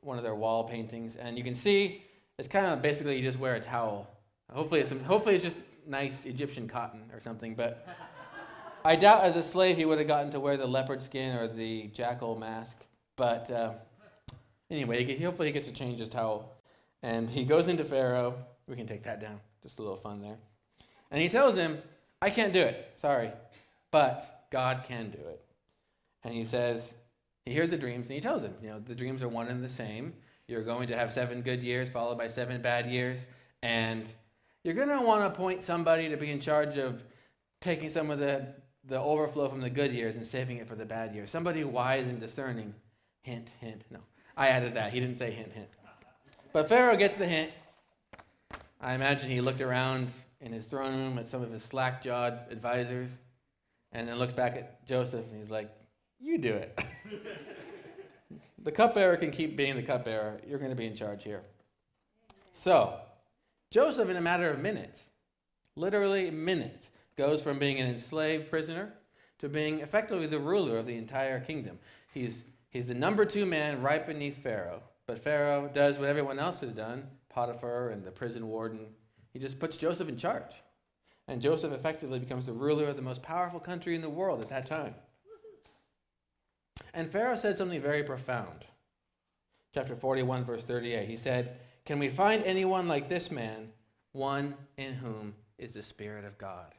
one 0.00 0.16
of 0.16 0.22
their 0.22 0.34
wall 0.34 0.64
paintings. 0.64 1.16
And 1.16 1.36
you 1.36 1.44
can 1.44 1.54
see 1.54 2.02
it's 2.38 2.48
kind 2.48 2.66
of 2.66 2.80
basically 2.80 3.16
you 3.16 3.22
just 3.22 3.38
wear 3.38 3.54
a 3.54 3.60
towel. 3.60 4.08
Hopefully 4.50 4.80
it's, 4.80 4.88
some, 4.88 5.00
hopefully 5.00 5.34
it's 5.34 5.44
just 5.44 5.58
nice 5.86 6.24
Egyptian 6.24 6.68
cotton 6.68 7.02
or 7.12 7.20
something. 7.20 7.54
But 7.54 7.86
I 8.84 8.96
doubt 8.96 9.24
as 9.24 9.36
a 9.36 9.42
slave 9.42 9.76
he 9.76 9.84
would 9.84 9.98
have 9.98 10.08
gotten 10.08 10.32
to 10.32 10.40
wear 10.40 10.56
the 10.56 10.66
leopard 10.66 11.02
skin 11.02 11.36
or 11.36 11.46
the 11.46 11.88
jackal 11.88 12.36
mask. 12.36 12.76
But 13.16 13.50
uh, 13.50 13.74
anyway, 14.70 15.18
hopefully 15.18 15.48
he 15.48 15.52
gets 15.52 15.68
to 15.68 15.72
change 15.72 16.00
his 16.00 16.08
towel. 16.08 16.52
And 17.02 17.30
he 17.30 17.44
goes 17.44 17.68
into 17.68 17.84
Pharaoh. 17.84 18.34
We 18.66 18.76
can 18.76 18.86
take 18.86 19.04
that 19.04 19.20
down. 19.20 19.40
Just 19.62 19.78
a 19.78 19.82
little 19.82 19.96
fun 19.96 20.20
there. 20.20 20.36
And 21.10 21.20
he 21.20 21.28
tells 21.28 21.56
him, 21.56 21.78
I 22.20 22.30
can't 22.30 22.52
do 22.52 22.60
it. 22.60 22.92
Sorry. 22.96 23.30
But 23.90 24.46
God 24.50 24.84
can 24.86 25.10
do 25.10 25.18
it. 25.18 25.44
And 26.24 26.34
he 26.34 26.44
says, 26.44 26.94
he 27.44 27.52
hears 27.52 27.70
the 27.70 27.76
dreams 27.76 28.06
and 28.06 28.14
he 28.14 28.20
tells 28.20 28.42
him, 28.42 28.54
you 28.62 28.68
know, 28.68 28.80
the 28.80 28.94
dreams 28.94 29.22
are 29.22 29.28
one 29.28 29.48
and 29.48 29.62
the 29.62 29.68
same. 29.68 30.14
You're 30.48 30.62
going 30.62 30.88
to 30.88 30.96
have 30.96 31.12
seven 31.12 31.42
good 31.42 31.62
years 31.62 31.88
followed 31.88 32.18
by 32.18 32.28
seven 32.28 32.62
bad 32.62 32.86
years. 32.86 33.26
And 33.62 34.08
you're 34.64 34.74
going 34.74 34.88
to 34.88 35.00
want 35.00 35.22
to 35.22 35.26
appoint 35.26 35.62
somebody 35.62 36.08
to 36.08 36.16
be 36.16 36.30
in 36.30 36.40
charge 36.40 36.78
of 36.78 37.02
taking 37.60 37.88
some 37.88 38.10
of 38.10 38.18
the 38.18 38.46
the 38.84 39.00
overflow 39.00 39.48
from 39.48 39.60
the 39.60 39.70
good 39.70 39.92
years 39.92 40.16
and 40.16 40.26
saving 40.26 40.58
it 40.58 40.68
for 40.68 40.74
the 40.74 40.84
bad 40.84 41.14
years. 41.14 41.30
Somebody 41.30 41.64
wise 41.64 42.06
and 42.06 42.20
discerning. 42.20 42.74
Hint, 43.22 43.48
hint. 43.60 43.82
No, 43.90 44.00
I 44.36 44.48
added 44.48 44.74
that. 44.74 44.92
He 44.92 45.00
didn't 45.00 45.16
say 45.16 45.30
hint, 45.30 45.52
hint. 45.52 45.68
But 46.52 46.68
Pharaoh 46.68 46.96
gets 46.96 47.16
the 47.16 47.26
hint. 47.26 47.50
I 48.80 48.94
imagine 48.94 49.30
he 49.30 49.40
looked 49.40 49.60
around 49.60 50.10
in 50.40 50.52
his 50.52 50.66
throne 50.66 50.96
room 50.96 51.18
at 51.18 51.28
some 51.28 51.42
of 51.42 51.52
his 51.52 51.62
slack 51.62 52.02
jawed 52.02 52.40
advisors 52.50 53.16
and 53.92 54.08
then 54.08 54.18
looks 54.18 54.32
back 54.32 54.56
at 54.56 54.84
Joseph 54.86 55.24
and 55.30 55.38
he's 55.38 55.50
like, 55.50 55.70
You 56.20 56.38
do 56.38 56.54
it. 56.54 56.78
the 58.62 58.72
cupbearer 58.72 59.16
can 59.16 59.30
keep 59.30 59.56
being 59.56 59.76
the 59.76 59.82
cupbearer. 59.82 60.40
You're 60.46 60.58
going 60.58 60.70
to 60.70 60.76
be 60.76 60.86
in 60.86 60.96
charge 60.96 61.22
here. 61.22 61.42
So, 62.54 62.98
Joseph, 63.70 64.10
in 64.10 64.16
a 64.16 64.20
matter 64.20 64.50
of 64.50 64.58
minutes, 64.58 65.10
literally 65.76 66.30
minutes, 66.30 66.90
goes 67.16 67.42
from 67.42 67.58
being 67.58 67.78
an 67.78 67.86
enslaved 67.86 68.50
prisoner 68.50 68.92
to 69.38 69.48
being 69.48 69.80
effectively 69.80 70.26
the 70.26 70.38
ruler 70.38 70.78
of 70.78 70.86
the 70.86 70.96
entire 70.96 71.40
kingdom. 71.40 71.78
He's, 72.12 72.44
he's 72.70 72.86
the 72.86 72.94
number 72.94 73.24
two 73.24 73.46
man 73.46 73.82
right 73.82 74.06
beneath 74.06 74.38
Pharaoh. 74.38 74.82
But 75.06 75.18
Pharaoh 75.18 75.70
does 75.72 75.98
what 75.98 76.08
everyone 76.08 76.38
else 76.38 76.60
has 76.60 76.72
done 76.72 77.08
Potiphar 77.28 77.90
and 77.90 78.04
the 78.04 78.10
prison 78.10 78.46
warden. 78.48 78.86
He 79.32 79.38
just 79.38 79.58
puts 79.58 79.76
Joseph 79.76 80.08
in 80.08 80.16
charge. 80.16 80.62
And 81.28 81.40
Joseph 81.40 81.72
effectively 81.72 82.18
becomes 82.18 82.46
the 82.46 82.52
ruler 82.52 82.88
of 82.88 82.96
the 82.96 83.02
most 83.02 83.22
powerful 83.22 83.60
country 83.60 83.94
in 83.94 84.02
the 84.02 84.08
world 84.08 84.42
at 84.42 84.48
that 84.50 84.66
time. 84.66 84.94
And 86.94 87.10
Pharaoh 87.10 87.36
said 87.36 87.56
something 87.56 87.80
very 87.80 88.02
profound. 88.02 88.64
Chapter 89.74 89.96
41, 89.96 90.44
verse 90.44 90.64
38. 90.64 91.08
He 91.08 91.16
said, 91.16 91.58
Can 91.84 91.98
we 91.98 92.08
find 92.08 92.44
anyone 92.44 92.86
like 92.86 93.08
this 93.08 93.30
man, 93.30 93.70
one 94.12 94.54
in 94.76 94.94
whom 94.94 95.34
is 95.58 95.72
the 95.72 95.82
Spirit 95.82 96.24
of 96.24 96.36
God? 96.36 96.74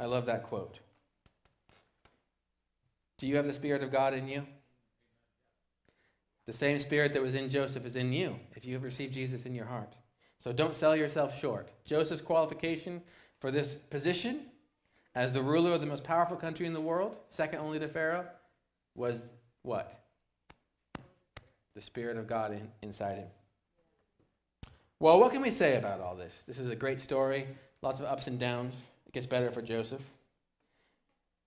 I 0.00 0.06
love 0.06 0.24
that 0.26 0.44
quote. 0.44 0.78
Do 3.18 3.26
you 3.26 3.36
have 3.36 3.44
the 3.44 3.52
Spirit 3.52 3.82
of 3.82 3.92
God 3.92 4.14
in 4.14 4.26
you? 4.26 4.46
The 6.46 6.54
same 6.54 6.78
Spirit 6.78 7.12
that 7.12 7.22
was 7.22 7.34
in 7.34 7.50
Joseph 7.50 7.84
is 7.84 7.96
in 7.96 8.10
you 8.10 8.36
if 8.56 8.64
you 8.64 8.72
have 8.72 8.82
received 8.82 9.12
Jesus 9.12 9.44
in 9.44 9.54
your 9.54 9.66
heart. 9.66 9.92
So 10.38 10.54
don't 10.54 10.74
sell 10.74 10.96
yourself 10.96 11.38
short. 11.38 11.68
Joseph's 11.84 12.22
qualification 12.22 13.02
for 13.40 13.50
this 13.50 13.74
position 13.74 14.46
as 15.14 15.34
the 15.34 15.42
ruler 15.42 15.72
of 15.72 15.82
the 15.82 15.86
most 15.86 16.02
powerful 16.02 16.36
country 16.36 16.66
in 16.66 16.72
the 16.72 16.80
world, 16.80 17.14
second 17.28 17.58
only 17.58 17.78
to 17.78 17.88
Pharaoh, 17.88 18.24
was 18.94 19.28
what? 19.62 20.02
The 21.74 21.82
Spirit 21.82 22.16
of 22.16 22.26
God 22.26 22.52
in, 22.52 22.70
inside 22.80 23.18
him. 23.18 23.28
Well, 24.98 25.20
what 25.20 25.30
can 25.30 25.42
we 25.42 25.50
say 25.50 25.76
about 25.76 26.00
all 26.00 26.14
this? 26.14 26.42
This 26.46 26.58
is 26.58 26.70
a 26.70 26.76
great 26.76 27.00
story, 27.00 27.46
lots 27.82 28.00
of 28.00 28.06
ups 28.06 28.28
and 28.28 28.38
downs. 28.38 28.76
It 29.10 29.14
gets 29.14 29.26
better 29.26 29.50
for 29.50 29.60
Joseph. 29.60 30.08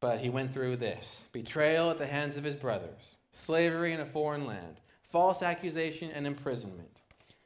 But 0.01 0.19
he 0.19 0.29
went 0.29 0.53
through 0.53 0.75
this 0.75 1.21
betrayal 1.31 1.89
at 1.89 1.97
the 1.97 2.05
hands 2.05 2.35
of 2.35 2.43
his 2.43 2.55
brothers, 2.55 3.15
slavery 3.31 3.93
in 3.93 4.01
a 4.01 4.05
foreign 4.05 4.45
land, 4.45 4.81
false 5.09 5.41
accusation 5.41 6.11
and 6.11 6.27
imprisonment, 6.27 6.99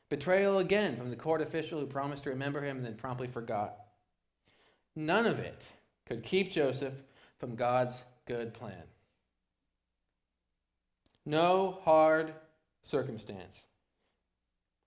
betrayal 0.09 0.57
again 0.57 0.97
from 0.97 1.11
the 1.11 1.15
court 1.15 1.39
official 1.39 1.79
who 1.79 1.85
promised 1.85 2.23
to 2.23 2.31
remember 2.31 2.63
him 2.63 2.77
and 2.77 2.85
then 2.87 2.95
promptly 2.95 3.27
forgot. 3.27 3.75
None 4.95 5.27
of 5.27 5.37
it 5.37 5.67
could 6.07 6.23
keep 6.23 6.51
Joseph 6.51 6.95
from 7.37 7.55
God's 7.55 8.01
good 8.25 8.55
plan. 8.55 8.85
No 11.27 11.77
hard 11.83 12.33
circumstance 12.81 13.61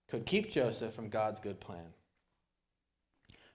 could 0.08 0.26
keep 0.26 0.50
Joseph 0.50 0.92
from 0.92 1.08
God's 1.08 1.38
good 1.38 1.60
plan. 1.60 1.94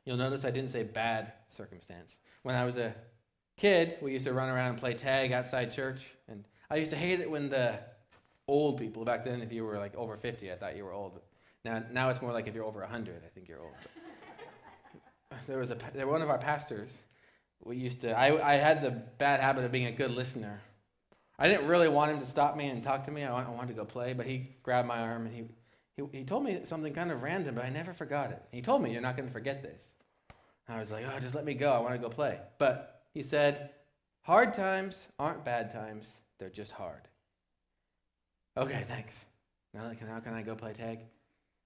You'll 0.05 0.17
notice 0.17 0.45
I 0.45 0.51
didn't 0.51 0.69
say 0.69 0.83
bad 0.83 1.33
circumstance. 1.47 2.17
When 2.43 2.55
I 2.55 2.63
was 2.63 2.77
a 2.77 2.93
kid, 3.57 3.97
we 4.01 4.13
used 4.13 4.25
to 4.25 4.33
run 4.33 4.49
around 4.49 4.69
and 4.69 4.77
play 4.77 4.93
tag 4.93 5.31
outside 5.31 5.71
church. 5.71 6.15
And 6.27 6.45
I 6.69 6.75
used 6.75 6.91
to 6.91 6.97
hate 6.97 7.19
it 7.19 7.29
when 7.29 7.49
the 7.49 7.79
old 8.47 8.77
people, 8.77 9.03
back 9.03 9.25
then, 9.25 9.41
if 9.41 9.51
you 9.51 9.65
were 9.65 9.77
like 9.79 9.95
over 9.95 10.15
50, 10.15 10.51
I 10.51 10.55
thought 10.55 10.75
you 10.77 10.85
were 10.85 10.93
old. 10.93 11.19
Now, 11.63 11.83
now 11.91 12.09
it's 12.09 12.21
more 12.21 12.31
like 12.31 12.47
if 12.47 12.53
you're 12.53 12.65
over 12.65 12.81
100, 12.81 13.23
I 13.25 13.29
think 13.29 13.47
you're 13.47 13.61
old. 13.61 13.73
there 15.47 15.57
was 15.57 15.71
a, 15.71 15.77
there, 15.93 16.07
one 16.07 16.21
of 16.21 16.29
our 16.29 16.37
pastors, 16.37 16.95
we 17.63 17.77
used 17.77 18.01
to, 18.01 18.11
I, 18.11 18.53
I 18.53 18.55
had 18.57 18.83
the 18.83 18.91
bad 18.91 19.39
habit 19.39 19.65
of 19.65 19.71
being 19.71 19.87
a 19.87 19.91
good 19.91 20.11
listener. 20.11 20.61
I 21.39 21.47
didn't 21.49 21.67
really 21.67 21.89
want 21.89 22.11
him 22.11 22.19
to 22.19 22.25
stop 22.25 22.55
me 22.55 22.67
and 22.67 22.83
talk 22.83 23.05
to 23.05 23.11
me. 23.11 23.23
I 23.23 23.49
wanted 23.49 23.69
to 23.69 23.73
go 23.73 23.85
play, 23.85 24.13
but 24.13 24.27
he 24.27 24.51
grabbed 24.61 24.87
my 24.87 24.99
arm 24.99 25.25
and 25.25 25.35
he 25.35 25.45
he, 25.95 26.03
he 26.11 26.23
told 26.23 26.43
me 26.43 26.59
something 26.65 26.93
kind 26.93 27.11
of 27.11 27.23
random, 27.23 27.55
but 27.55 27.65
I 27.65 27.69
never 27.69 27.93
forgot 27.93 28.31
it. 28.31 28.41
He 28.51 28.61
told 28.61 28.81
me, 28.81 28.91
You're 28.91 29.01
not 29.01 29.15
going 29.15 29.27
to 29.27 29.33
forget 29.33 29.63
this. 29.63 29.93
I 30.67 30.79
was 30.79 30.91
like, 30.91 31.05
Oh, 31.05 31.19
just 31.19 31.35
let 31.35 31.45
me 31.45 31.53
go. 31.53 31.71
I 31.71 31.79
want 31.79 31.93
to 31.93 31.99
go 31.99 32.09
play. 32.09 32.39
But 32.57 33.01
he 33.13 33.23
said, 33.23 33.71
Hard 34.21 34.53
times 34.53 35.07
aren't 35.19 35.45
bad 35.45 35.71
times, 35.71 36.07
they're 36.39 36.49
just 36.49 36.73
hard. 36.73 37.07
Okay, 38.57 38.83
thanks. 38.87 39.25
Now 39.73 39.91
can, 39.97 40.07
how 40.07 40.19
can 40.19 40.33
I 40.33 40.41
go 40.41 40.55
play 40.55 40.73
tag? 40.73 40.99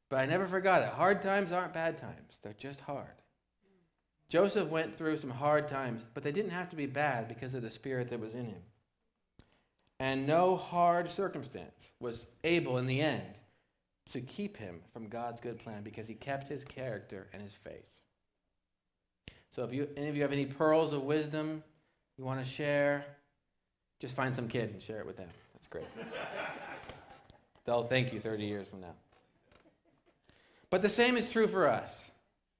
But 0.09 0.17
I 0.19 0.25
never 0.25 0.47
forgot 0.47 0.81
it. 0.81 0.89
Hard 0.89 1.21
times 1.21 1.51
aren't 1.51 1.73
bad 1.73 1.97
times, 1.97 2.39
they're 2.43 2.53
just 2.53 2.81
hard. 2.81 3.07
Joseph 4.27 4.69
went 4.69 4.95
through 4.95 5.17
some 5.17 5.31
hard 5.31 5.67
times, 5.67 6.03
but 6.13 6.23
they 6.23 6.31
didn't 6.31 6.51
have 6.51 6.69
to 6.69 6.75
be 6.75 6.85
bad 6.85 7.27
because 7.27 7.55
of 7.55 7.63
the 7.63 7.69
spirit 7.69 8.09
that 8.09 8.19
was 8.19 8.35
in 8.35 8.45
him. 8.45 8.61
And 9.99 10.27
no 10.27 10.55
hard 10.55 11.09
circumstance 11.09 11.91
was 11.99 12.27
able 12.43 12.77
in 12.77 12.85
the 12.85 13.01
end 13.01 13.39
to 14.11 14.21
keep 14.21 14.57
him 14.57 14.81
from 14.93 15.07
God's 15.07 15.41
good 15.41 15.59
plan 15.59 15.83
because 15.83 16.07
he 16.07 16.13
kept 16.13 16.47
his 16.47 16.63
character 16.63 17.27
and 17.33 17.41
his 17.41 17.53
faith. 17.53 17.85
So 19.51 19.63
if 19.63 19.73
you 19.73 19.87
any 19.97 20.09
of 20.09 20.15
you 20.15 20.21
have 20.21 20.31
any 20.31 20.45
pearls 20.45 20.93
of 20.93 21.03
wisdom 21.03 21.63
you 22.17 22.23
want 22.23 22.43
to 22.43 22.49
share, 22.49 23.05
just 23.99 24.15
find 24.15 24.35
some 24.35 24.47
kid 24.47 24.71
and 24.71 24.81
share 24.81 24.99
it 24.99 25.05
with 25.05 25.17
them. 25.17 25.29
That's 25.53 25.67
great. 25.67 25.85
They'll 27.65 27.83
thank 27.83 28.13
you 28.13 28.19
30 28.19 28.45
years 28.45 28.67
from 28.67 28.81
now. 28.81 28.93
But 30.69 30.81
the 30.81 30.89
same 30.89 31.17
is 31.17 31.31
true 31.31 31.47
for 31.47 31.67
us. 31.67 32.11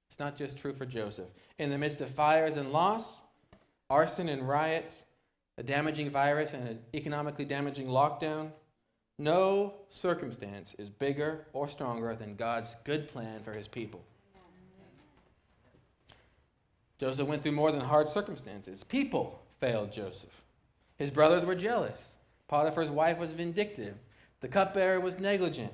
It's 0.08 0.18
not 0.18 0.36
just 0.36 0.58
true 0.58 0.72
for 0.72 0.86
Joseph. 0.86 1.28
In 1.58 1.70
the 1.70 1.78
midst 1.78 2.00
of 2.00 2.10
fires 2.10 2.56
and 2.56 2.72
loss, 2.72 3.04
arson 3.88 4.28
and 4.28 4.48
riots, 4.48 5.04
a 5.58 5.62
damaging 5.62 6.10
virus 6.10 6.52
and 6.52 6.68
an 6.68 6.78
economically 6.94 7.44
damaging 7.44 7.86
lockdown, 7.86 8.50
no 9.20 9.74
circumstance 9.90 10.74
is 10.78 10.88
bigger 10.88 11.46
or 11.52 11.68
stronger 11.68 12.14
than 12.16 12.34
God's 12.34 12.74
good 12.84 13.06
plan 13.08 13.42
for 13.42 13.52
his 13.52 13.68
people. 13.68 14.02
Joseph 16.98 17.28
went 17.28 17.42
through 17.42 17.52
more 17.52 17.72
than 17.72 17.80
hard 17.80 18.08
circumstances. 18.08 18.84
People 18.84 19.40
failed 19.60 19.92
Joseph. 19.92 20.42
His 20.96 21.10
brothers 21.10 21.44
were 21.44 21.54
jealous. 21.54 22.16
Potiphar's 22.48 22.90
wife 22.90 23.18
was 23.18 23.32
vindictive. 23.32 23.94
The 24.40 24.48
cupbearer 24.48 25.00
was 25.00 25.18
negligent. 25.18 25.72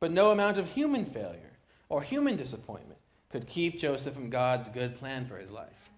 But 0.00 0.12
no 0.12 0.30
amount 0.30 0.56
of 0.56 0.68
human 0.68 1.04
failure 1.04 1.52
or 1.88 2.02
human 2.02 2.36
disappointment 2.36 3.00
could 3.30 3.46
keep 3.46 3.78
Joseph 3.78 4.14
from 4.14 4.30
God's 4.30 4.68
good 4.68 4.96
plan 4.96 5.26
for 5.26 5.36
his 5.36 5.50
life. 5.50 5.90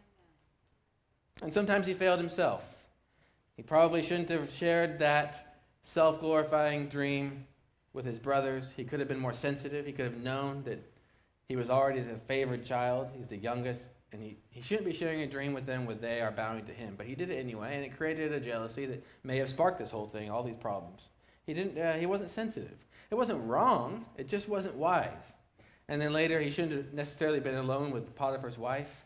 And 1.43 1.55
sometimes 1.55 1.87
he 1.87 1.95
failed 1.95 2.19
himself. 2.19 2.65
He 3.57 3.63
probably 3.63 4.03
shouldn't 4.03 4.31
have 4.31 4.51
shared 4.51 4.99
that 4.99 5.50
self 5.83 6.21
glorifying 6.21 6.89
dream 6.89 7.47
with 7.93 8.05
his 8.05 8.19
brothers. 8.19 8.71
He 8.77 8.85
could 8.85 9.01
have 9.01 9.09
been 9.09 9.19
more 9.19 9.33
sensitive. 9.33 9.87
He 9.87 9.93
could 9.93 10.05
have 10.05 10.19
known 10.19 10.63
that 10.65 10.81
he 11.49 11.57
was 11.57 11.71
already 11.71 12.01
the 12.01 12.17
favored 12.29 12.65
child. 12.65 13.11
He's 13.17 13.29
the 13.29 13.37
youngest. 13.37 13.83
And 14.13 14.23
he, 14.23 14.39
he 14.51 14.61
shouldn't 14.61 14.87
be 14.87 14.93
sharing 14.93 15.21
a 15.23 15.27
dream 15.27 15.53
with 15.53 15.67
them 15.67 15.87
where 15.87 15.95
they 15.95 16.21
are 16.21 16.33
bowing 16.33 16.65
to 16.65 16.73
him. 16.73 16.95
But 16.97 17.07
he 17.07 17.15
did 17.15 17.31
it 17.31 17.39
anyway, 17.39 17.77
and 17.77 17.85
it 17.85 17.97
created 17.97 18.33
a 18.33 18.41
jealousy 18.41 18.87
that 18.87 19.05
may 19.23 19.37
have 19.37 19.49
sparked 19.49 19.79
this 19.79 19.91
whole 19.91 20.07
thing, 20.07 20.31
all 20.31 20.43
these 20.43 20.57
problems. 20.57 21.03
He, 21.47 21.55
didn't, 21.55 21.79
uh, 21.79 21.95
he 21.95 22.07
wasn't 22.07 22.31
sensitive. 22.31 22.77
It 23.11 23.15
wasn't 23.15 23.45
wrong, 23.45 24.05
it 24.17 24.29
just 24.29 24.49
wasn't 24.49 24.75
wise. 24.77 25.33
And 25.89 26.01
then 26.01 26.13
later, 26.13 26.41
he 26.41 26.51
shouldn't 26.51 26.73
have 26.73 26.93
necessarily 26.93 27.41
been 27.41 27.57
alone 27.57 27.91
with 27.91 28.15
Potiphar's 28.15 28.59
wife. 28.59 29.05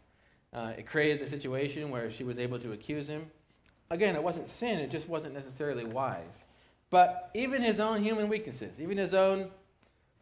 Uh, 0.53 0.73
it 0.77 0.87
created 0.87 1.21
the 1.21 1.27
situation 1.27 1.91
where 1.91 2.11
she 2.11 2.25
was 2.25 2.39
able 2.39 2.59
to 2.59 2.73
accuse 2.73 3.09
him. 3.09 3.31
Again, 3.91 4.15
it 4.15 4.23
wasn't 4.23 4.49
sin, 4.49 4.79
it 4.79 4.91
just 4.91 5.09
wasn't 5.09 5.35
necessarily 5.35 5.85
wise. 5.85 6.45
But 6.95 7.33
even 7.35 7.61
his 7.61 7.81
own 7.81 8.05
human 8.05 8.29
weaknesses, 8.29 8.81
even 8.81 8.99
his 8.99 9.15
own 9.15 9.51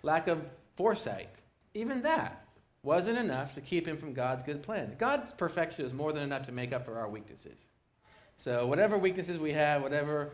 lack 0.02 0.26
of 0.26 0.42
foresight, 0.74 1.28
even 1.74 2.00
that 2.00 2.46
wasn't 2.82 3.18
enough 3.18 3.54
to 3.56 3.60
keep 3.60 3.86
him 3.86 3.98
from 3.98 4.14
God's 4.14 4.42
good 4.42 4.62
plan. 4.62 4.96
God's 4.98 5.34
perfection 5.34 5.84
is 5.84 5.92
more 5.92 6.14
than 6.14 6.22
enough 6.22 6.46
to 6.46 6.52
make 6.52 6.72
up 6.72 6.86
for 6.86 6.98
our 6.98 7.10
weaknesses. 7.10 7.58
So, 8.38 8.66
whatever 8.66 8.96
weaknesses 8.96 9.38
we 9.38 9.52
have, 9.52 9.82
whatever 9.82 10.30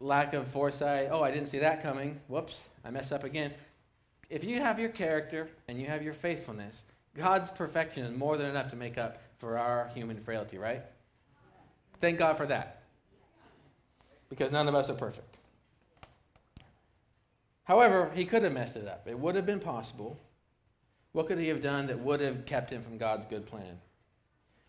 lack 0.00 0.34
of 0.34 0.48
foresight, 0.48 1.08
oh, 1.10 1.22
I 1.22 1.30
didn't 1.30 1.48
see 1.48 1.60
that 1.60 1.82
coming, 1.82 2.20
whoops, 2.28 2.60
I 2.84 2.90
messed 2.90 3.14
up 3.14 3.24
again. 3.24 3.54
If 4.28 4.44
you 4.44 4.60
have 4.60 4.78
your 4.78 4.90
character 4.90 5.48
and 5.66 5.80
you 5.80 5.86
have 5.86 6.02
your 6.02 6.12
faithfulness, 6.12 6.82
God's 7.14 7.50
perfection 7.50 8.04
is 8.04 8.14
more 8.14 8.36
than 8.36 8.50
enough 8.50 8.68
to 8.68 8.76
make 8.76 8.98
up 8.98 9.22
for 9.38 9.56
our 9.56 9.88
human 9.94 10.20
frailty, 10.20 10.58
right? 10.58 10.82
Thank 12.02 12.18
God 12.18 12.36
for 12.36 12.44
that. 12.44 12.82
Because 14.28 14.52
none 14.52 14.68
of 14.68 14.74
us 14.74 14.90
are 14.90 14.94
perfect. 14.94 15.29
However, 17.70 18.10
he 18.16 18.24
could 18.24 18.42
have 18.42 18.52
messed 18.52 18.74
it 18.74 18.88
up. 18.88 19.06
It 19.06 19.16
would 19.16 19.36
have 19.36 19.46
been 19.46 19.60
possible. 19.60 20.18
What 21.12 21.28
could 21.28 21.38
he 21.38 21.46
have 21.46 21.62
done 21.62 21.86
that 21.86 22.00
would 22.00 22.18
have 22.18 22.44
kept 22.44 22.68
him 22.68 22.82
from 22.82 22.98
God's 22.98 23.26
good 23.26 23.46
plan? 23.46 23.78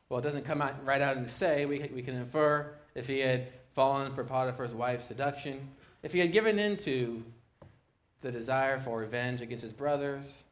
Well, 0.08 0.20
it 0.20 0.22
doesn't 0.22 0.46
come 0.46 0.62
out 0.62 0.86
right 0.86 1.02
out 1.02 1.18
and 1.18 1.28
say. 1.28 1.66
We, 1.66 1.80
we 1.92 2.04
can 2.04 2.16
infer 2.16 2.72
if 2.94 3.08
he 3.08 3.22
had 3.22 3.48
fallen 3.74 4.14
for 4.14 4.24
Potiphar's 4.24 4.76
wife's 4.76 5.06
seduction, 5.06 5.68
if 6.04 6.14
he 6.14 6.20
had 6.20 6.32
given 6.32 6.60
in 6.60 6.78
to 6.78 7.24
the 8.22 8.32
desire 8.32 8.78
for 8.78 9.00
revenge 9.00 9.42
against 9.42 9.64
his 9.64 9.74
brothers, 9.74 10.44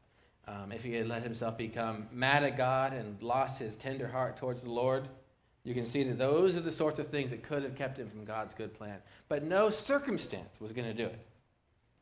um, 0.48 0.72
if 0.72 0.84
he 0.84 0.96
had 0.96 1.08
let 1.08 1.22
himself 1.22 1.56
become 1.56 2.08
mad 2.12 2.44
at 2.44 2.58
God 2.58 2.94
and 2.94 3.22
lost 3.22 3.60
his 3.60 3.76
tender 3.76 4.08
heart 4.08 4.38
towards 4.38 4.62
the 4.62 4.72
Lord, 4.72 5.08
you 5.64 5.76
can 5.76 5.86
see 5.86 6.02
that 6.02 6.18
those 6.18 6.58
are 6.58 6.62
the 6.62 6.72
sorts 6.72 7.00
of 7.00 7.10
things 7.10 7.30
that 7.30 7.44
could 7.44 7.62
have 7.62 7.76
kept 7.76 8.00
him 8.00 8.10
from 8.10 8.26
God's 8.26 8.56
good 8.56 8.74
plan. 8.74 8.98
But 9.28 9.44
no 9.44 9.70
circumstance 9.70 10.60
was 10.60 10.72
going 10.72 10.88
to 10.88 10.96
do 10.96 11.06
it 11.06 11.29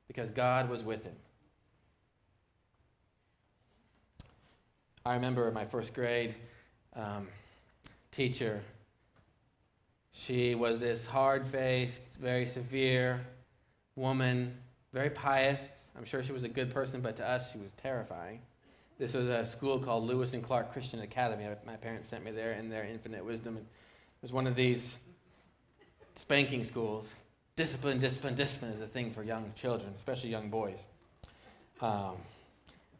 because 0.08 0.32
God 0.32 0.70
was 0.70 0.84
with 0.84 1.04
him. 1.04 1.16
I 5.06 5.14
remember 5.14 5.50
my 5.52 5.66
first 5.66 5.94
grade 5.94 6.36
um, 6.94 7.28
teacher. 8.12 8.62
She 10.12 10.56
was 10.56 10.80
this 10.80 11.06
hard 11.06 11.46
faced, 11.46 12.18
very 12.20 12.46
severe 12.46 13.22
woman, 13.96 14.54
very 14.94 15.10
pious. 15.10 15.62
I'm 15.98 16.06
sure 16.06 16.24
she 16.24 16.34
was 16.34 16.44
a 16.44 16.50
good 16.50 16.74
person, 16.74 17.02
but 17.02 17.16
to 17.18 17.28
us, 17.28 17.52
she 17.52 17.58
was 17.58 17.72
terrifying. 17.74 18.42
This 19.00 19.14
was 19.14 19.28
a 19.28 19.46
school 19.46 19.80
called 19.80 20.04
Lewis 20.06 20.34
and 20.34 20.44
Clark 20.44 20.74
Christian 20.74 21.02
Academy. 21.02 21.48
My 21.66 21.76
parents 21.76 22.10
sent 22.10 22.26
me 22.26 22.32
there 22.32 22.54
in 22.54 22.70
their 22.70 22.84
infinite 22.84 23.24
wisdom. 23.24 23.58
It 23.58 23.64
was 24.22 24.34
one 24.34 24.48
of 24.48 24.56
these 24.56 24.98
spanking 26.16 26.64
schools. 26.64 27.14
Discipline, 27.58 27.98
discipline, 27.98 28.36
discipline 28.36 28.72
is 28.72 28.82
a 28.82 28.88
thing 28.88 29.12
for 29.12 29.24
young 29.24 29.52
children, 29.56 29.92
especially 29.96 30.30
young 30.30 30.52
boys. 30.52 30.78
Um, 31.82 32.18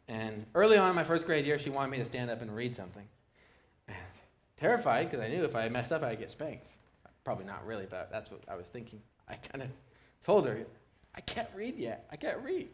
and 0.08 0.44
early 0.52 0.76
on 0.76 0.90
in 0.90 0.96
my 0.96 1.04
first 1.04 1.26
grade 1.26 1.46
year, 1.46 1.60
she 1.60 1.70
wanted 1.70 1.92
me 1.92 1.98
to 1.98 2.04
stand 2.04 2.28
up 2.28 2.42
and 2.42 2.54
read 2.54 2.74
something. 2.74 3.04
And 3.86 3.96
terrified 4.56 5.08
because 5.08 5.24
I 5.24 5.28
knew 5.28 5.44
if 5.44 5.54
I 5.54 5.68
messed 5.68 5.92
up, 5.92 6.02
I'd 6.02 6.18
get 6.18 6.32
spanked. 6.32 6.66
Probably 7.22 7.44
not 7.44 7.64
really, 7.64 7.86
but 7.88 8.10
that's 8.10 8.32
what 8.32 8.40
I 8.48 8.56
was 8.56 8.66
thinking. 8.66 9.00
I 9.28 9.36
kind 9.36 9.62
of 9.62 9.68
told 10.24 10.48
her, 10.48 10.66
I 11.14 11.20
can't 11.20 11.48
read 11.54 11.76
yet. 11.78 12.08
I 12.10 12.16
can't 12.16 12.38
read. 12.42 12.68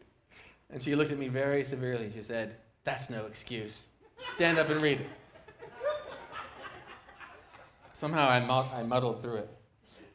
And 0.71 0.81
she 0.81 0.95
looked 0.95 1.11
at 1.11 1.19
me 1.19 1.27
very 1.27 1.63
severely. 1.63 2.11
She 2.11 2.23
said, 2.23 2.55
That's 2.83 3.11
no 3.11 3.27
excuse. 3.27 3.83
Stand 4.33 4.57
up 4.57 4.69
and 4.69 4.81
read 4.81 5.01
it. 5.01 5.09
Somehow 7.93 8.27
I, 8.27 8.79
I 8.79 8.81
muddled 8.81 9.21
through 9.21 9.35
it. 9.35 9.49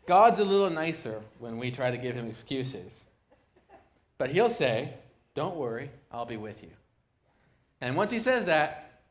God's 0.06 0.40
a 0.40 0.44
little 0.44 0.70
nicer 0.70 1.20
when 1.38 1.58
we 1.58 1.70
try 1.70 1.90
to 1.90 1.98
give 1.98 2.16
him 2.16 2.28
excuses. 2.28 3.04
But 4.18 4.30
he'll 4.30 4.50
say, 4.50 4.94
Don't 5.34 5.56
worry, 5.56 5.90
I'll 6.10 6.26
be 6.26 6.36
with 6.36 6.62
you. 6.62 6.70
And 7.80 7.96
once 7.96 8.10
he 8.10 8.18
says 8.18 8.46
that, 8.46 9.02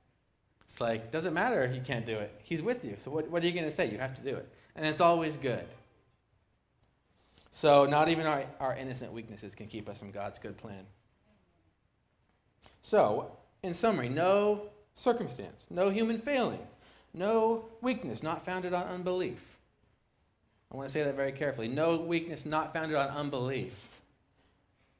it's 0.65 0.79
like, 0.79 1.11
doesn't 1.11 1.33
matter 1.33 1.63
if 1.63 1.73
you 1.73 1.81
can't 1.81 2.05
do 2.05 2.15
it. 2.15 2.39
He's 2.43 2.61
with 2.61 2.85
you. 2.85 2.95
So 2.99 3.09
what, 3.09 3.27
what 3.29 3.43
are 3.43 3.47
you 3.47 3.53
going 3.53 3.65
to 3.65 3.71
say? 3.71 3.89
You 3.89 3.97
have 3.97 4.15
to 4.15 4.21
do 4.21 4.35
it. 4.35 4.47
And 4.75 4.85
it's 4.85 5.01
always 5.01 5.35
good. 5.35 5.65
So 7.49 7.87
not 7.87 8.09
even 8.09 8.27
our, 8.27 8.45
our 8.59 8.75
innocent 8.75 9.11
weaknesses 9.11 9.55
can 9.55 9.65
keep 9.65 9.89
us 9.89 9.97
from 9.97 10.11
God's 10.11 10.37
good 10.37 10.57
plan. 10.57 10.85
So, 12.83 13.31
in 13.63 13.73
summary, 13.73 14.09
no 14.09 14.69
circumstance, 14.95 15.65
no 15.69 15.89
human 15.89 16.19
failing, 16.19 16.65
no 17.13 17.65
weakness 17.81 18.23
not 18.23 18.45
founded 18.45 18.73
on 18.73 18.83
unbelief. 18.85 19.57
I 20.71 20.77
want 20.77 20.87
to 20.87 20.93
say 20.93 21.03
that 21.03 21.15
very 21.15 21.31
carefully. 21.31 21.67
No 21.67 21.97
weakness 21.97 22.45
not 22.45 22.73
founded 22.73 22.97
on 22.97 23.09
unbelief 23.09 23.73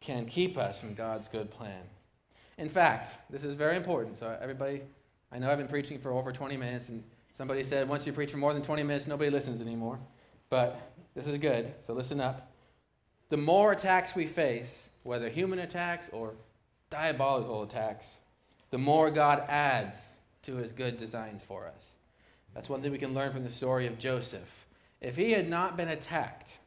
can 0.02 0.26
keep 0.26 0.58
us 0.58 0.80
from 0.80 0.96
God's 0.96 1.28
good 1.28 1.52
plan. 1.52 1.82
In 2.58 2.70
fact, 2.70 3.16
this 3.30 3.44
is 3.44 3.54
very 3.54 3.76
important. 3.76 4.18
So, 4.18 4.36
everybody, 4.42 4.82
I 5.32 5.40
know 5.40 5.52
I've 5.52 5.58
been 5.58 5.68
preaching 5.68 6.00
for 6.00 6.12
over 6.12 6.32
20 6.32 6.58
minutes, 6.58 6.90
and 6.90 7.04
somebody 7.38 7.64
said 7.64 7.88
once 7.88 8.08
you 8.08 8.14
preach 8.14 8.32
for 8.32 8.38
more 8.38 8.54
than 8.54 8.62
20 8.62 8.84
minutes, 8.84 9.08
nobody 9.08 9.30
listens 9.30 9.62
anymore. 9.62 10.00
But 10.50 10.94
this 11.16 11.28
is 11.28 11.38
good, 11.38 11.72
so 11.86 11.94
listen 11.94 12.20
up. 12.20 12.52
The 13.30 13.38
more 13.38 13.72
attacks 13.72 14.16
we 14.16 14.26
face, 14.26 14.90
whether 15.04 15.30
human 15.30 15.60
attacks 15.60 16.08
or 16.12 16.34
diabolical 16.90 17.62
attacks, 17.62 18.16
the 18.72 18.78
more 18.78 19.12
God 19.12 19.44
adds 19.48 19.98
to 20.44 20.56
his 20.56 20.74
good 20.74 20.98
designs 20.98 21.44
for 21.44 21.68
us. 21.68 21.92
That's 22.56 22.70
one 22.70 22.82
thing 22.82 22.92
we 22.92 22.98
can 22.98 23.14
learn 23.14 23.32
from 23.32 23.44
the 23.44 23.52
story 23.52 23.86
of 23.86 24.00
Joseph. 24.00 24.66
If 25.02 25.16
he 25.16 25.32
had 25.32 25.50
not 25.50 25.78
been 25.78 25.88
attacked, 25.88 26.58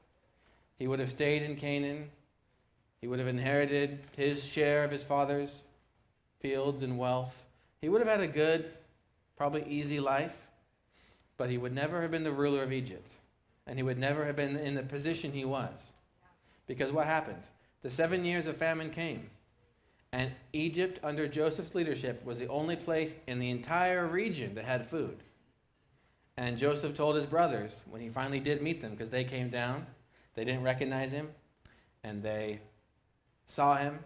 he 0.79 0.87
would 0.87 1.01
have 1.01 1.11
stayed 1.11 1.43
in 1.43 1.57
Canaan. 1.57 2.11
He 3.01 3.09
would 3.09 3.19
have 3.19 3.29
inherited 3.29 4.01
his 4.17 4.45
share 4.45 4.85
of 4.85 4.91
his 4.91 5.03
father's 5.03 5.63
fields 6.41 6.83
and 6.83 6.99
wealth. 6.99 7.45
He 7.81 7.89
would 7.89 8.01
have 8.01 8.09
had 8.09 8.21
a 8.21 8.33
good, 8.33 8.71
probably 9.37 9.65
easy 9.65 10.01
life, 10.01 10.37
but 11.37 11.51
he 11.51 11.59
would 11.59 11.75
never 11.75 12.01
have 12.01 12.11
been 12.11 12.25
the 12.25 12.33
ruler 12.33 12.63
of 12.63 12.73
Egypt. 12.73 13.11
And 13.67 13.79
he 13.79 13.83
would 13.83 13.99
never 13.99 14.25
have 14.25 14.37
been 14.37 14.57
in 14.57 14.75
the 14.75 14.83
position 14.83 15.33
he 15.33 15.45
was. 15.45 15.73
Because 16.67 16.91
what 16.91 17.07
happened? 17.07 17.43
The 17.83 17.91
seven 17.91 18.25
years 18.25 18.47
of 18.47 18.57
famine 18.57 18.91
came. 18.91 19.31
And 20.13 20.31
Egypt, 20.53 20.99
under 21.03 21.27
Joseph's 21.27 21.75
leadership, 21.75 22.25
was 22.25 22.39
the 22.39 22.49
only 22.49 22.77
place 22.77 23.15
in 23.27 23.39
the 23.39 23.51
entire 23.51 24.07
region 24.07 24.55
that 24.55 24.65
had 24.65 24.89
food. 24.89 25.19
And 26.37 26.57
Joseph 26.57 26.97
told 26.97 27.17
his 27.17 27.27
brothers 27.27 27.83
when 27.91 28.01
he 28.01 28.09
finally 28.09 28.41
did 28.41 28.63
meet 28.63 28.81
them, 28.81 28.93
because 28.93 29.11
they 29.11 29.25
came 29.25 29.51
down, 29.51 29.87
they 30.35 30.45
didn't 30.45 30.63
recognize 30.63 31.11
him, 31.11 31.29
and 32.03 32.23
they 32.23 32.61
saw 33.47 33.77
him, 33.77 33.99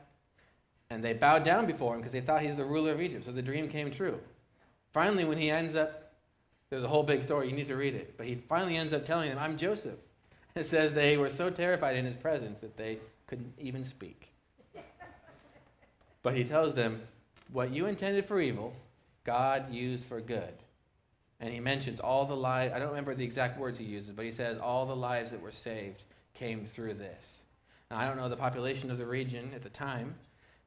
and 0.91 1.05
they 1.05 1.13
bowed 1.13 1.45
down 1.45 1.67
before 1.67 1.95
him 1.95 2.01
because 2.01 2.13
they 2.13 2.21
thought 2.21 2.43
he's 2.43 2.57
the 2.57 2.65
ruler 2.65 2.93
of 2.93 3.01
Egypt. 3.01 3.25
So 3.27 3.33
the 3.33 3.43
dream 3.43 3.69
came 3.69 3.91
true. 3.91 4.19
Finally, 4.93 5.25
when 5.25 5.39
he 5.39 5.51
ends 5.51 5.77
up, 5.77 6.15
there's 6.71 6.83
a 6.83 6.89
whole 6.89 7.03
big 7.03 7.23
story, 7.23 7.49
you 7.49 7.55
need 7.55 7.69
to 7.69 7.77
read 7.77 7.95
it, 7.95 8.17
but 8.17 8.27
he 8.27 8.35
finally 8.35 8.77
ends 8.77 8.93
up 8.93 9.07
telling 9.07 9.29
them, 9.29 9.39
I'm 9.39 9.57
Joseph. 9.57 9.99
It 10.57 10.65
says 10.65 10.95
they 10.95 11.19
were 11.19 11.29
so 11.29 11.51
terrified 11.51 11.97
in 11.97 12.07
his 12.07 12.17
presence 12.17 12.61
that 12.61 12.79
they 12.79 12.99
couldn't 13.27 13.53
even 13.59 13.85
speak. 13.85 14.33
But 16.23 16.35
he 16.35 16.45
tells 16.45 16.75
them, 16.75 17.03
What 17.53 17.73
you 17.73 17.85
intended 17.85 18.25
for 18.25 18.41
evil, 18.41 18.75
God 19.23 19.71
used 19.71 20.07
for 20.07 20.19
good. 20.21 20.55
And 21.41 21.53
he 21.53 21.61
mentions 21.61 22.01
all 22.01 22.25
the 22.25 22.37
lives, 22.37 22.73
I 22.75 22.79
don't 22.79 22.89
remember 22.89 23.15
the 23.15 23.25
exact 23.25 23.59
words 23.59 23.79
he 23.79 23.85
uses, 23.85 24.11
but 24.11 24.25
he 24.25 24.33
says 24.33 24.59
all 24.59 24.87
the 24.87 24.97
lives 24.97 25.31
that 25.31 25.41
were 25.41 25.51
saved 25.51 26.05
came 26.35 26.65
through 26.65 26.95
this. 26.95 27.43
Now, 27.91 27.99
I 27.99 28.07
don't 28.07 28.17
know 28.17 28.29
the 28.29 28.37
population 28.37 28.91
of 28.91 28.99
the 28.99 29.07
region 29.07 29.51
at 29.55 29.63
the 29.63 29.69
time, 29.69 30.15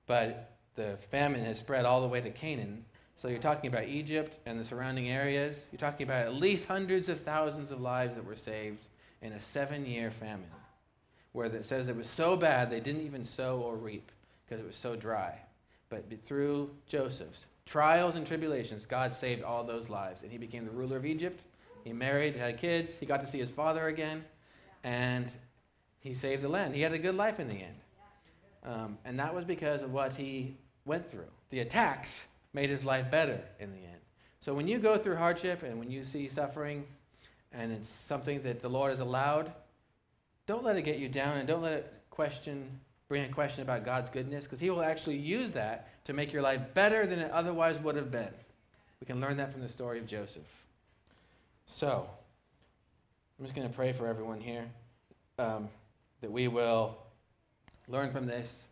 but 0.06 0.52
the 0.76 0.98
famine 1.12 1.44
has 1.44 1.60
spread 1.60 1.86
all 1.86 2.02
the 2.02 2.08
way 2.08 2.22
to 2.22 2.30
Canaan. 2.30 2.86
So 3.18 3.28
you're 3.28 3.40
talking 3.40 3.70
about 3.70 3.88
Egypt 3.88 4.38
and 4.46 4.60
the 4.60 4.64
surrounding 4.64 5.10
areas. 5.10 5.66
You're 5.72 5.80
talking 5.80 6.06
about 6.08 6.26
at 6.26 6.36
least 6.36 6.66
hundreds 6.66 7.10
of 7.10 7.20
thousands 7.20 7.72
of 7.72 7.82
lives 7.82 8.16
that 8.16 8.26
were 8.26 8.36
saved 8.36 8.88
in 9.22 9.34
a 9.34 9.40
seven 9.40 9.86
year 9.86 10.10
famine, 10.12 10.46
where 11.34 11.48
it 11.48 11.66
says 11.66 11.88
it 11.88 11.98
was 11.98 12.08
so 12.08 12.38
bad 12.38 12.72
they 12.72 12.80
didn't 12.80 13.02
even 13.02 13.26
sow 13.26 13.60
or 13.60 13.76
reap 13.76 14.12
because 14.46 14.64
it 14.64 14.68
was 14.68 14.78
so 14.78 14.96
dry. 14.96 15.38
But 15.90 16.06
through 16.24 16.70
Joseph's 16.88 17.48
trials 17.70 18.16
and 18.16 18.26
tribulations, 18.26 18.88
God 18.88 19.14
saved 19.14 19.44
all 19.44 19.64
those 19.64 19.90
lives. 19.90 20.24
And 20.24 20.32
he 20.32 20.40
became 20.40 20.66
the 20.66 20.72
ruler 20.72 20.98
of 20.98 21.06
Egypt. 21.06 21.44
He 21.84 21.94
married, 21.94 22.36
had 22.36 22.58
kids. 22.58 22.98
He 22.98 23.06
got 23.06 23.22
to 23.22 23.28
see 23.28 23.38
his 23.38 23.52
father 23.52 23.88
again. 23.88 24.26
And 24.84 25.32
he 26.00 26.16
saved 26.16 26.42
the 26.42 26.50
land. 26.50 26.74
He 26.74 26.82
had 26.82 26.94
a 26.94 26.98
good 26.98 27.14
life 27.14 27.40
in 27.40 27.48
the 27.48 27.56
end. 27.56 27.76
Um, 28.64 28.98
and 29.06 29.20
that 29.20 29.36
was 29.36 29.46
because 29.46 29.84
of 29.84 29.94
what 29.94 30.14
he 30.14 30.58
went 30.86 31.10
through. 31.10 31.30
The 31.52 31.60
attacks 31.60 32.26
made 32.54 32.72
his 32.72 32.84
life 32.84 33.12
better 33.12 33.40
in 33.60 33.72
the 33.72 33.78
end. 33.78 34.02
So 34.42 34.56
when 34.56 34.68
you 34.68 34.80
go 34.80 34.98
through 34.98 35.18
hardship 35.18 35.62
and 35.62 35.78
when 35.78 35.92
you 35.92 36.04
see 36.04 36.28
suffering 36.28 36.86
and 37.52 37.72
it's 37.72 37.90
something 37.90 38.42
that 38.42 38.62
the 38.62 38.70
Lord 38.70 38.90
has 38.90 39.00
allowed, 39.00 39.52
don't 40.48 40.64
let 40.64 40.76
it 40.76 40.82
get 40.82 40.98
you 40.98 41.08
down 41.08 41.38
and 41.38 41.48
don't 41.48 41.62
let 41.62 41.74
it 41.74 41.94
question, 42.10 42.80
bring 43.08 43.26
a 43.26 43.30
question 43.30 43.62
about 43.62 43.86
God's 43.86 44.10
goodness 44.10 44.46
because 44.46 44.60
he 44.60 44.72
will 44.72 44.82
actually 44.82 45.18
use 45.18 45.52
that 45.52 45.90
to 46.10 46.16
make 46.16 46.34
your 46.34 46.42
life 46.42 46.60
better 46.74 47.06
than 47.06 47.20
it 47.20 47.30
otherwise 47.30 47.78
would 47.78 47.96
have 47.96 48.10
been. 48.10 48.34
We 49.00 49.06
can 49.06 49.22
learn 49.22 49.38
that 49.38 49.52
from 49.52 49.62
the 49.62 49.70
story 49.70 50.00
of 50.00 50.08
Joseph. 50.08 50.42
So, 51.68 52.10
I'm 53.38 53.46
just 53.46 53.56
going 53.56 53.70
to 53.70 53.74
pray 53.74 53.94
for 53.94 54.08
everyone 54.08 54.42
here 54.42 54.66
um, 55.38 55.70
that 56.22 56.32
we 56.32 56.48
will 56.48 56.98
learn 57.88 58.12
from 58.12 58.26
this 58.26 58.64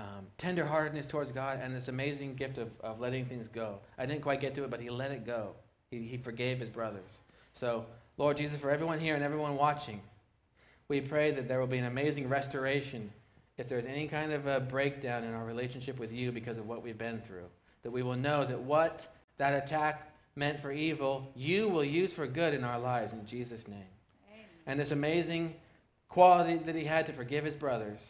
um, 0.00 0.26
tenderheartedness 0.38 1.08
towards 1.08 1.30
God 1.30 1.60
and 1.62 1.72
this 1.72 1.86
amazing 1.86 2.34
gift 2.34 2.58
of, 2.58 2.68
of 2.80 2.98
letting 2.98 3.26
things 3.26 3.46
go. 3.46 3.78
I 3.96 4.04
didn't 4.04 4.22
quite 4.22 4.40
get 4.40 4.56
to 4.56 4.64
it, 4.64 4.70
but 4.70 4.80
he 4.80 4.90
let 4.90 5.12
it 5.12 5.24
go. 5.24 5.50
He, 5.88 6.00
he 6.00 6.16
forgave 6.16 6.58
his 6.58 6.68
brothers. 6.68 7.20
So, 7.54 7.86
Lord 8.18 8.36
Jesus, 8.36 8.58
for 8.58 8.72
everyone 8.72 8.98
here 8.98 9.14
and 9.14 9.22
everyone 9.22 9.56
watching, 9.56 10.02
we 10.88 11.00
pray 11.00 11.30
that 11.30 11.46
there 11.46 11.60
will 11.60 11.68
be 11.68 11.78
an 11.78 11.84
amazing 11.84 12.28
restoration 12.28 13.12
if 13.58 13.68
there's 13.68 13.86
any 13.86 14.08
kind 14.08 14.32
of 14.32 14.46
a 14.46 14.60
breakdown 14.60 15.24
in 15.24 15.34
our 15.34 15.44
relationship 15.44 15.98
with 15.98 16.12
you 16.12 16.32
because 16.32 16.58
of 16.58 16.66
what 16.66 16.82
we've 16.82 16.98
been 16.98 17.20
through. 17.20 17.46
That 17.82 17.90
we 17.90 18.02
will 18.02 18.16
know 18.16 18.44
that 18.44 18.60
what 18.60 19.14
that 19.38 19.64
attack 19.64 20.12
meant 20.36 20.60
for 20.60 20.72
evil, 20.72 21.30
you 21.34 21.68
will 21.68 21.84
use 21.84 22.12
for 22.12 22.26
good 22.26 22.54
in 22.54 22.64
our 22.64 22.78
lives 22.78 23.12
in 23.12 23.26
Jesus' 23.26 23.68
name. 23.68 23.84
Amen. 24.32 24.46
And 24.66 24.80
this 24.80 24.90
amazing 24.90 25.54
quality 26.08 26.56
that 26.56 26.74
he 26.74 26.84
had 26.84 27.06
to 27.06 27.12
forgive 27.12 27.44
his 27.44 27.56
brothers 27.56 28.00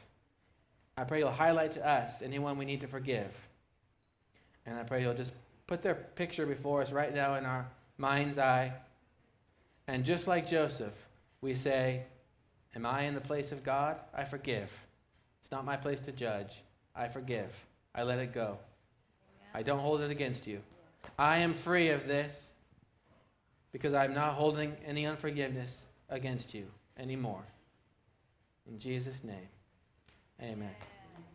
I 0.96 1.04
pray 1.04 1.20
you'll 1.20 1.30
highlight 1.30 1.72
to 1.72 1.88
us 1.88 2.20
anyone 2.22 2.58
we 2.58 2.64
need 2.64 2.82
to 2.82 2.86
forgive. 2.86 3.30
And 4.66 4.78
I 4.78 4.82
pray 4.82 5.02
you'll 5.02 5.14
just 5.14 5.32
put 5.66 5.82
their 5.82 5.94
picture 5.94 6.46
before 6.46 6.82
us 6.82 6.92
right 6.92 7.14
now 7.14 7.34
in 7.34 7.46
our 7.46 7.66
mind's 7.96 8.38
eye. 8.38 8.72
And 9.88 10.04
just 10.04 10.26
like 10.26 10.46
Joseph, 10.46 10.94
we 11.40 11.54
say, 11.54 12.04
Am 12.74 12.86
I 12.86 13.02
in 13.02 13.14
the 13.14 13.20
place 13.20 13.52
of 13.52 13.64
God? 13.64 13.98
I 14.14 14.24
forgive. 14.24 14.70
Not 15.52 15.66
my 15.66 15.76
place 15.76 16.00
to 16.00 16.12
judge. 16.12 16.62
I 16.96 17.08
forgive. 17.08 17.52
I 17.94 18.02
let 18.04 18.18
it 18.18 18.32
go. 18.32 18.58
I 19.54 19.62
don't 19.62 19.78
hold 19.78 20.00
it 20.00 20.10
against 20.10 20.46
you. 20.46 20.60
I 21.18 21.38
am 21.38 21.52
free 21.52 21.90
of 21.90 22.08
this 22.08 22.46
because 23.70 23.92
I'm 23.92 24.14
not 24.14 24.32
holding 24.32 24.74
any 24.86 25.04
unforgiveness 25.04 25.84
against 26.08 26.54
you 26.54 26.66
anymore. 26.98 27.44
In 28.66 28.78
Jesus' 28.78 29.22
name. 29.22 29.48
Amen. 30.40 30.74